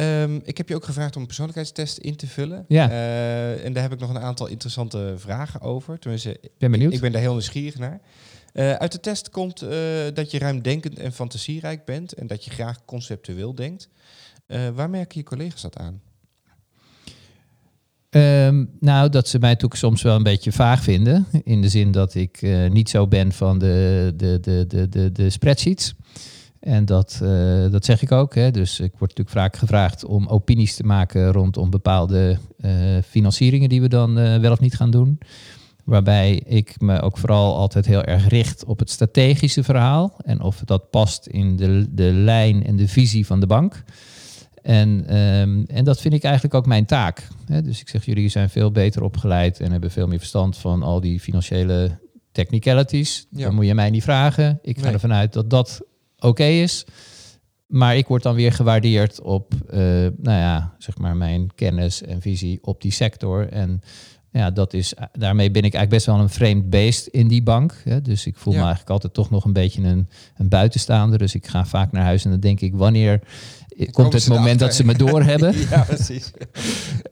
[0.00, 2.64] ehm, ik heb je ook gevraagd om een persoonlijkheidstest in te vullen.
[2.68, 2.90] Ja.
[2.90, 5.98] Eh, en daar heb ik nog een aantal interessante vragen over.
[5.98, 6.92] Tenminste, ben benieuwd.
[6.92, 8.00] ik ben daar heel nieuwsgierig naar.
[8.52, 9.70] Eh, uit de test komt eh,
[10.14, 13.88] dat je ruimdenkend en fantasierijk bent en dat je graag conceptueel denkt.
[14.74, 16.00] Waar merken je collega's dat aan?
[18.10, 21.26] Ehm, nou, dat ze mij natuurlijk soms wel een beetje vaag vinden.
[21.44, 25.30] In de zin dat ik niet zo ben van de, de, de, de, de, de
[25.30, 25.94] spreadsheets.
[26.60, 28.34] En dat, eh, dat zeg ik ook.
[28.34, 28.50] Hè.
[28.50, 32.72] Dus ik word natuurlijk vaak gevraagd om opinies te maken rondom bepaalde eh,
[33.08, 35.18] financieringen die we dan eh, wel of niet gaan doen.
[35.84, 40.16] Waarbij ik me ook vooral altijd heel erg richt op het strategische verhaal.
[40.24, 43.82] En of dat past in de, de lijn en de visie van de bank.
[44.62, 47.28] En, ehm, en dat vind ik eigenlijk ook mijn taak.
[47.46, 47.62] Hè?
[47.62, 51.00] Dus ik zeg, jullie zijn veel beter opgeleid en hebben veel meer verstand van al
[51.00, 51.98] die financiële
[52.32, 53.26] technicalities.
[53.30, 53.44] Ja.
[53.44, 54.58] Dan moet je mij niet vragen.
[54.62, 54.92] Ik ga Nee.
[54.92, 55.80] ervan uit dat dat
[56.20, 56.84] oké is.
[57.66, 59.78] Maar ik word dan weer gewaardeerd op, eh,
[60.16, 63.48] nou ja, zeg maar mijn kennis en visie op die sector.
[63.48, 63.80] En
[64.32, 67.74] ja, dat is, daarmee ben ik eigenlijk best wel een vreemd beest in die bank.
[67.84, 68.02] Hè?
[68.02, 68.58] Dus ik voel Ja.
[68.58, 71.18] me eigenlijk altijd toch nog een beetje een, een buitenstaander.
[71.18, 73.20] Dus ik ga vaak naar huis en dan denk ik, wanneer
[73.90, 75.54] komt het moment dat ze me doorhebben?
[75.70, 76.30] ja, precies.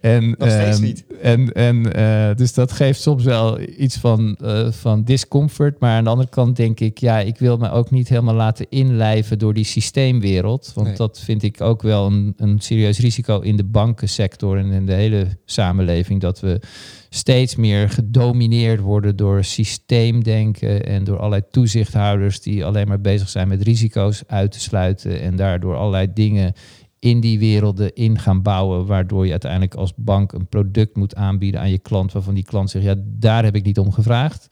[0.01, 1.05] En, Nog steeds ehm, niet.
[1.23, 5.81] En, en eh, dus dat geeft soms wel iets van, eh, van discomfort.
[5.81, 8.67] Maar aan de andere kant denk ik, ja, ik wil me ook niet helemaal laten
[8.69, 10.73] inlijven door die systeemwereld.
[10.75, 10.97] Want Nee.
[10.97, 14.93] dat vind ik ook wel een, een serieus risico in de bankensector en in de
[14.93, 16.21] hele samenleving.
[16.21, 16.61] Dat we
[17.09, 23.49] steeds meer gedomineerd worden door systeemdenken en door allerlei toezichthouders die alleen maar bezig zijn
[23.49, 26.53] met risico's uit te sluiten en daardoor allerlei dingen
[26.99, 31.61] in die werelden in gaan bouwen, waardoor je uiteindelijk als bank een product moet aanbieden
[31.61, 34.49] aan je klant, waarvan die klant zegt, ja, daar heb ik niet om gevraagd.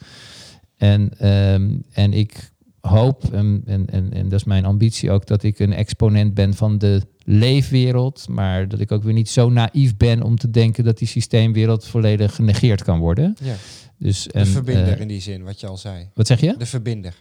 [0.77, 5.43] En, ehm, en ik hoop, en, en, en, en dat is mijn ambitie ook, dat
[5.43, 9.97] ik een exponent ben van de leefwereld, maar dat ik ook weer niet zo naïef
[9.97, 13.37] ben om te denken dat die systeemwereld volledig genegeerd kan worden.
[13.43, 13.55] Ja.
[13.99, 16.09] Dus, De verbinder eh, in die zin, wat je al zei.
[16.15, 16.55] wat zeg je?
[16.59, 17.15] De verbinder.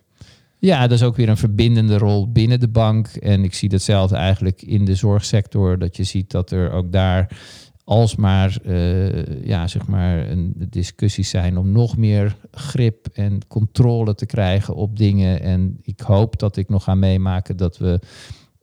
[0.60, 3.08] Ja, dat is ook weer een verbindende rol binnen de bank.
[3.08, 5.80] En ik zie datzelfde eigenlijk in de zorgsector.
[5.80, 7.38] Dat je ziet dat er ook daar
[7.84, 14.26] alsmaar eh ja, zeg maar een discussies zijn om nog meer grip en controle te
[14.26, 15.42] krijgen op dingen.
[15.42, 18.00] En ik hoop dat ik nog ga meemaken dat we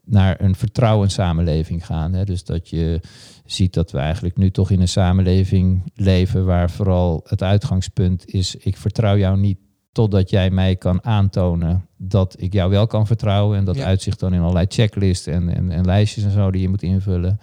[0.05, 2.13] naar een vertrouwenssamenleving gaan.
[2.13, 2.23] Hè?
[2.23, 3.01] Dus dat je
[3.45, 8.55] ziet dat we eigenlijk nu toch in een samenleving leven waar vooral het uitgangspunt is:
[8.55, 9.57] ik vertrouw jou niet
[9.91, 13.57] totdat jij mij kan aantonen dat ik jou wel kan vertrouwen.
[13.57, 13.85] En dat Ja.
[13.85, 17.39] uitzicht dan in allerlei checklists en, en, en lijstjes en zo die je moet invullen.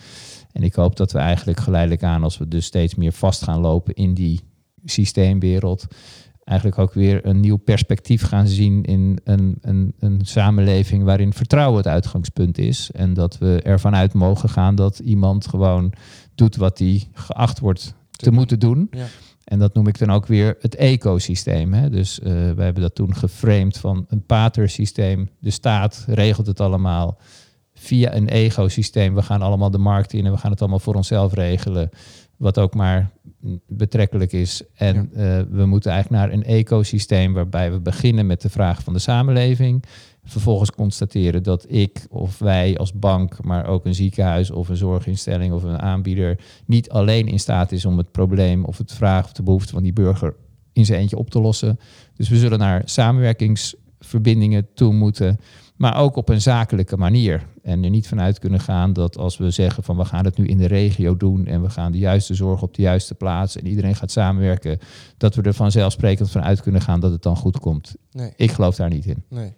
[0.52, 3.60] En ik hoop dat we eigenlijk geleidelijk aan, als we dus steeds meer vast gaan
[3.60, 4.40] lopen in die
[4.84, 5.86] systeemwereld,
[6.44, 11.76] eigenlijk ook weer een nieuw perspectief gaan zien in een, een, een samenleving waarin vertrouwen
[11.76, 12.90] het uitgangspunt is.
[12.90, 15.92] En dat we ervan uit mogen gaan dat iemand gewoon
[16.34, 18.88] doet wat hij geacht wordt te moeten doen.
[18.90, 19.06] Ja.
[19.44, 21.72] En dat noem ik dan ook weer het ecosysteem.
[21.72, 21.90] Hè?
[21.90, 25.28] Dus eh we hebben dat toen geframed van een patersysteem.
[25.38, 27.18] De staat regelt het allemaal
[27.74, 29.14] via een ecosysteem.
[29.14, 31.90] We gaan allemaal de markt in en we gaan het allemaal voor onszelf regelen.
[32.36, 33.10] Wat ook maar
[33.66, 34.62] betrekkelijk is.
[34.74, 38.92] En eh, we moeten eigenlijk naar een ecosysteem waarbij we beginnen met de vraag van
[38.92, 39.84] de samenleving.
[40.24, 45.52] Vervolgens constateren dat ik of wij als bank, maar ook een ziekenhuis of een zorginstelling
[45.52, 49.32] of een aanbieder niet alleen in staat is om het probleem of het vraag of
[49.32, 50.34] de behoefte van die burger
[50.72, 51.78] in zijn eentje op te lossen.
[52.14, 55.38] Dus we zullen naar samenwerkingsverbindingen toe moeten,
[55.80, 57.46] maar ook op een zakelijke manier.
[57.62, 60.46] En er niet vanuit kunnen gaan dat als we zeggen van we gaan het nu
[60.46, 63.66] in de regio doen en we gaan de juiste zorg op de juiste plaats en
[63.66, 64.78] iedereen gaat samenwerken,
[65.16, 67.94] dat we er vanzelfsprekend vanuit kunnen gaan dat het dan goed komt.
[68.12, 69.24] Nee, Ik geloof daar niet in.
[69.28, 69.52] nee.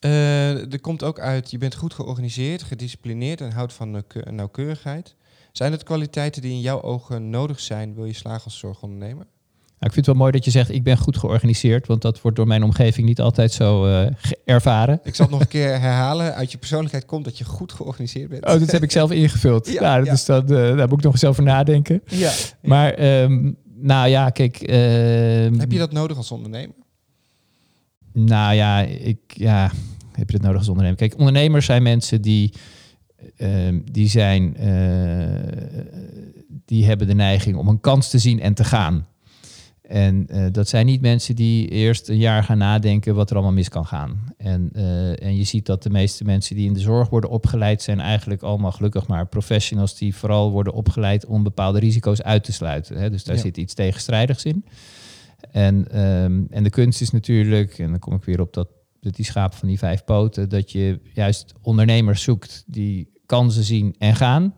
[0.00, 5.14] Eh, er komt ook uit, je bent goed georganiseerd, gedisciplineerd en houdt van nauwke- nauwkeurigheid.
[5.52, 9.26] Zijn het kwaliteiten die in jouw ogen nodig zijn, wil je slagen als zorgondernemer?
[9.86, 12.36] Ik vind het wel mooi dat je zegt, ik ben goed georganiseerd, want dat wordt
[12.36, 14.06] door mijn omgeving niet altijd zo uh,
[14.44, 15.00] ervaren.
[15.04, 16.34] Ik zal het nog een keer herhalen.
[16.34, 18.44] Uit je persoonlijkheid komt dat je goed georganiseerd bent.
[18.44, 19.68] Oh, dat heb ik zelf ingevuld.
[19.72, 22.02] Ja, nou, dat Is dat, uh, daar moet ik nog eens over nadenken.
[22.06, 22.32] Ja.
[22.62, 24.70] Maar, um, nou ja, kijk...
[24.70, 24.76] Uh,
[25.58, 26.74] heb je dat nodig als ondernemer?
[28.12, 29.70] Nou ja, ik, ja,
[30.12, 30.98] heb je dat nodig als ondernemer?
[30.98, 32.52] Kijk, ondernemers zijn mensen die,
[33.36, 35.28] ehm, die zijn, uh,
[36.64, 39.06] die hebben de neiging om een kans te zien en te gaan.
[39.88, 43.54] En uh, dat zijn niet mensen die eerst een jaar gaan nadenken wat er allemaal
[43.54, 44.32] mis kan gaan.
[44.36, 47.82] En, uh, en je ziet dat de meeste mensen die in de zorg worden opgeleid,
[47.82, 52.52] zijn eigenlijk allemaal gelukkig maar professionals die vooral worden opgeleid om bepaalde risico's uit te
[52.52, 52.96] sluiten.
[52.96, 53.10] Hè?
[53.10, 53.42] Dus daar ja.
[53.42, 54.64] zit iets tegenstrijdigs in.
[55.50, 58.68] En, um, en de kunst is natuurlijk, en dan kom ik weer op dat,
[59.00, 64.16] die schaap van die vijf poten, dat je juist ondernemers zoekt die kansen zien en
[64.16, 64.54] gaan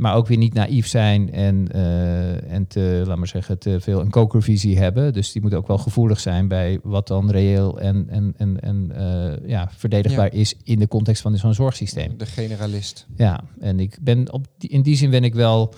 [0.00, 4.00] maar ook weer niet naïef zijn en, uh, en te, laat maar zeggen, te veel
[4.00, 5.12] een kokervisie hebben.
[5.12, 8.92] Dus die moet ook wel gevoelig zijn bij wat dan reëel en, en, en, en
[8.92, 12.18] uh, ja, verdedigbaar is in de context van zo'n zorgsysteem.
[12.18, 13.06] De generalist.
[13.16, 15.74] Ja, en ik ben op die, in die zin ben ik wel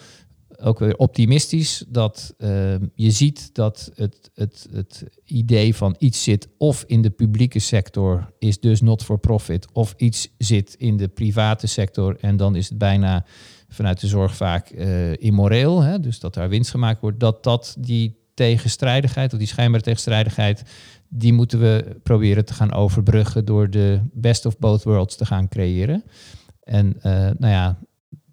[0.61, 6.49] ook weer optimistisch dat uh, je ziet dat het, het, het idee van iets zit
[6.59, 11.09] of in de publieke sector is dus not for profit of iets zit in de
[11.09, 13.25] private sector en dan is het bijna
[13.73, 17.77] vanuit de zorg vaak uh, immoreel, hè, dus dat daar winst gemaakt wordt, dat dat
[17.79, 20.63] die tegenstrijdigheid, of die schijnbare tegenstrijdigheid,
[21.09, 25.49] die moeten we proberen te gaan overbruggen door de best of both worlds te gaan
[25.49, 26.05] creëren.
[26.63, 27.79] En uh, nou ja,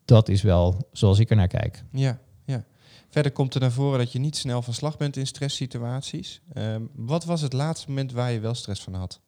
[0.06, 1.84] dat is wel zoals ik er naar kijk.
[1.92, 2.64] Ja, ja.
[3.10, 6.42] Verder komt er naar voren dat je niet snel van slag bent in stresssituaties.
[6.54, 9.22] Uh, wat was het laatste moment waar je wel stress van had?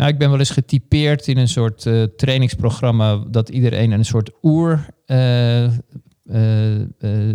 [0.00, 4.30] Nou, ik ben wel eens getypeerd in een soort uh, trainingsprogramma dat iedereen een soort
[4.42, 5.70] oer uh, uh,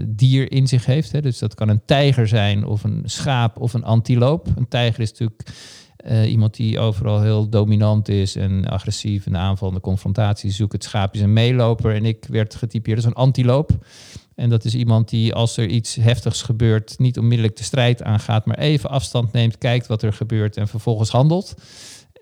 [0.08, 1.12] dier in zich heeft.
[1.12, 1.22] Hè.
[1.22, 4.48] Dus dat kan een tijger zijn of een schaap of een antiloop.
[4.56, 5.50] Een tijger is natuurlijk
[6.26, 10.74] iemand die overal heel dominant is en agressief en de aanval en de confrontatie zoekt.
[10.74, 13.72] Het schaap is een meeloper en ik werd getypeerd als een antiloop.
[14.36, 18.46] En dat is iemand die als er iets heftigs gebeurt niet onmiddellijk de strijd aangaat,
[18.46, 21.56] maar even afstand neemt, kijkt wat er gebeurt en vervolgens handelt.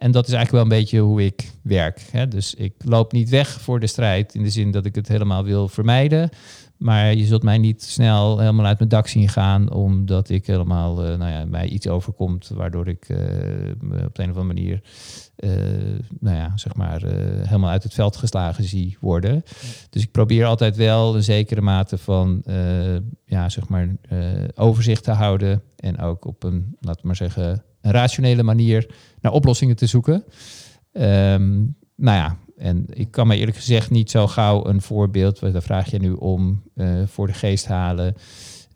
[0.04, 2.02] En dat is eigenlijk wel een beetje hoe ik werk.
[2.12, 2.28] Hè?
[2.28, 5.44] Dus ik loop niet weg voor de strijd in de zin dat ik het helemaal
[5.44, 6.30] wil vermijden.
[6.78, 11.10] Maar je zult mij niet snel helemaal uit mijn dak zien gaan, omdat ik helemaal,
[11.10, 13.18] uh, nou ja, mij iets overkomt, waardoor ik uh,
[14.06, 14.82] op de een of andere manier,
[15.40, 15.52] uh,
[16.20, 17.02] nou ja, zeg maar,
[17.44, 19.44] helemaal uit het veld geslagen zie worden.
[19.90, 22.44] Dus ik probeer altijd wel een zekere mate van,
[23.26, 23.88] ja, zeg maar,
[24.56, 28.88] overzicht te houden en ook op een, laten we maar zeggen, een rationele manier
[29.24, 30.24] naar oplossingen te zoeken.
[30.94, 35.62] Um, nou ja, en ik kan me eerlijk gezegd niet zo gauw een voorbeeld, daar
[35.62, 38.16] vraag je nu om, uh, voor de geest halen.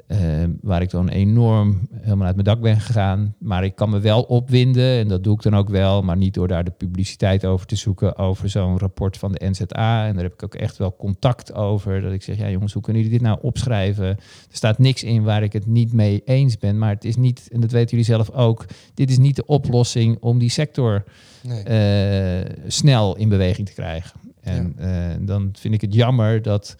[0.08, 0.20] Uh,
[0.62, 3.36] waar ik dan enorm helemaal uit mijn dak ben gegaan.
[3.39, 6.34] Maar ik kan me wel opwinden, en dat doe ik dan ook wel, maar niet
[6.34, 10.05] door daar de publiciteit over te zoeken, over zo'n rapport van de NZA.
[10.08, 12.01] En daar heb ik ook echt wel contact over.
[12.01, 14.05] Dat ik zeg, ja jongens, hoe kunnen jullie dit nou opschrijven?
[14.05, 14.18] Er
[14.49, 16.78] staat niks in waar ik het niet mee eens ben.
[16.78, 20.18] Maar het is niet, en dat weten jullie zelf ook, dit is niet de oplossing
[20.20, 21.03] om die sector
[21.43, 22.43] nee.
[22.43, 24.20] uh, snel in beweging te krijgen.
[24.41, 25.10] En ja.
[25.10, 26.76] uh, dan vind ik het jammer dat,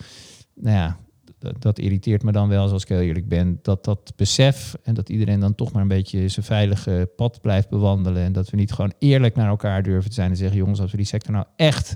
[0.56, 0.98] nou ja,
[1.40, 4.94] dat, dat, irriteert me dan wel, zoals ik heel eerlijk ben, dat dat besef en
[4.94, 8.58] dat iedereen dan toch maar een beetje zijn veilige pad blijft bewandelen en dat we
[8.58, 11.34] niet gewoon eerlijk naar elkaar durven te zijn en zeggen, jongens, als we die sector
[11.34, 11.96] nou echt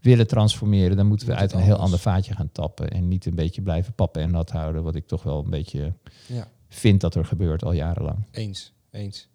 [0.00, 3.34] willen transformeren, dan moeten we uit een heel ander vaatje gaan tappen en niet een
[3.34, 5.92] beetje blijven pappen en nat houden, wat ik toch wel een beetje
[6.26, 6.48] ja.
[6.68, 8.26] vind dat er gebeurt al jarenlang.
[8.30, 9.28] Eens, eens.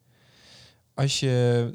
[0.96, 1.72] Als je,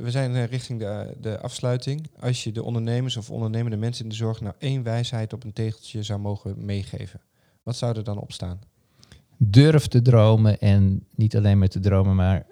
[0.00, 2.10] we zijn richting de, de afsluiting.
[2.20, 5.52] Als je de ondernemers of ondernemende mensen in de zorg nou één wijsheid op een
[5.52, 7.20] tegeltje zou mogen meegeven,
[7.62, 8.60] wat zou er dan op staan?
[9.36, 12.46] Durf te dromen en niet alleen met te dromen, maar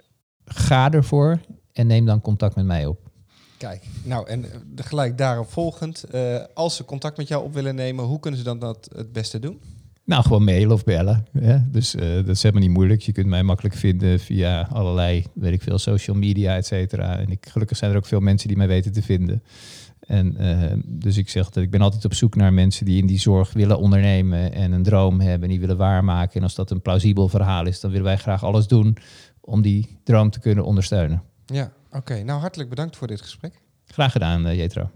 [0.44, 1.40] ga ervoor
[1.72, 3.10] en neem dan contact met mij op.
[3.58, 4.44] Kijk, nou en
[4.74, 8.46] gelijk daarop volgend, uh, als ze contact met jou op willen nemen, hoe kunnen ze
[8.46, 9.60] dan dat het beste doen?
[10.04, 11.26] Nou, gewoon mailen of bellen.
[11.70, 13.00] Dus uh, dat is helemaal niet moeilijk.
[13.00, 17.18] Je kunt mij makkelijk vinden via allerlei, weet ik veel, social media, et cetera.
[17.18, 19.42] En ik, gelukkig zijn er ook veel mensen die mij weten te vinden.
[20.00, 23.06] En uh, dus ik zeg dat ik ben altijd op zoek naar mensen die in
[23.06, 26.36] die zorg willen ondernemen en een droom hebben en die willen waarmaken.
[26.36, 28.96] En als dat een plausibel verhaal is, dan willen wij graag alles doen
[29.40, 31.22] om die droom te kunnen ondersteunen.
[31.46, 31.96] Ja, oké.
[31.96, 32.22] Okay.
[32.22, 33.60] Nou, hartelijk bedankt voor dit gesprek.
[33.86, 34.90] Graag gedaan, uh, Jetro.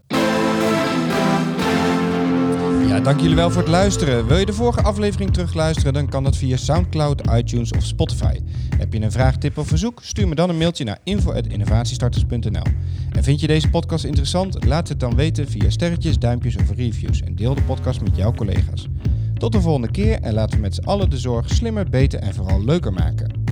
[2.88, 4.26] Ja, dank jullie wel voor het luisteren.
[4.26, 8.40] Wil je de vorige aflevering terugluisteren, dan kan dat via Soundcloud, iTunes of Spotify.
[8.76, 10.00] Heb je een vraag, tip of verzoek?
[10.02, 12.62] Stuur me dan een mailtje naar info.innovatiestarters.nl.
[13.10, 14.64] En vind je deze podcast interessant?
[14.64, 18.32] Laat het dan weten via sterretjes, duimpjes of reviews en deel de podcast met jouw
[18.32, 18.88] collega's.
[19.34, 22.34] Tot de volgende keer en laten we met z'n allen de zorg slimmer, beter en
[22.34, 23.47] vooral leuker maken.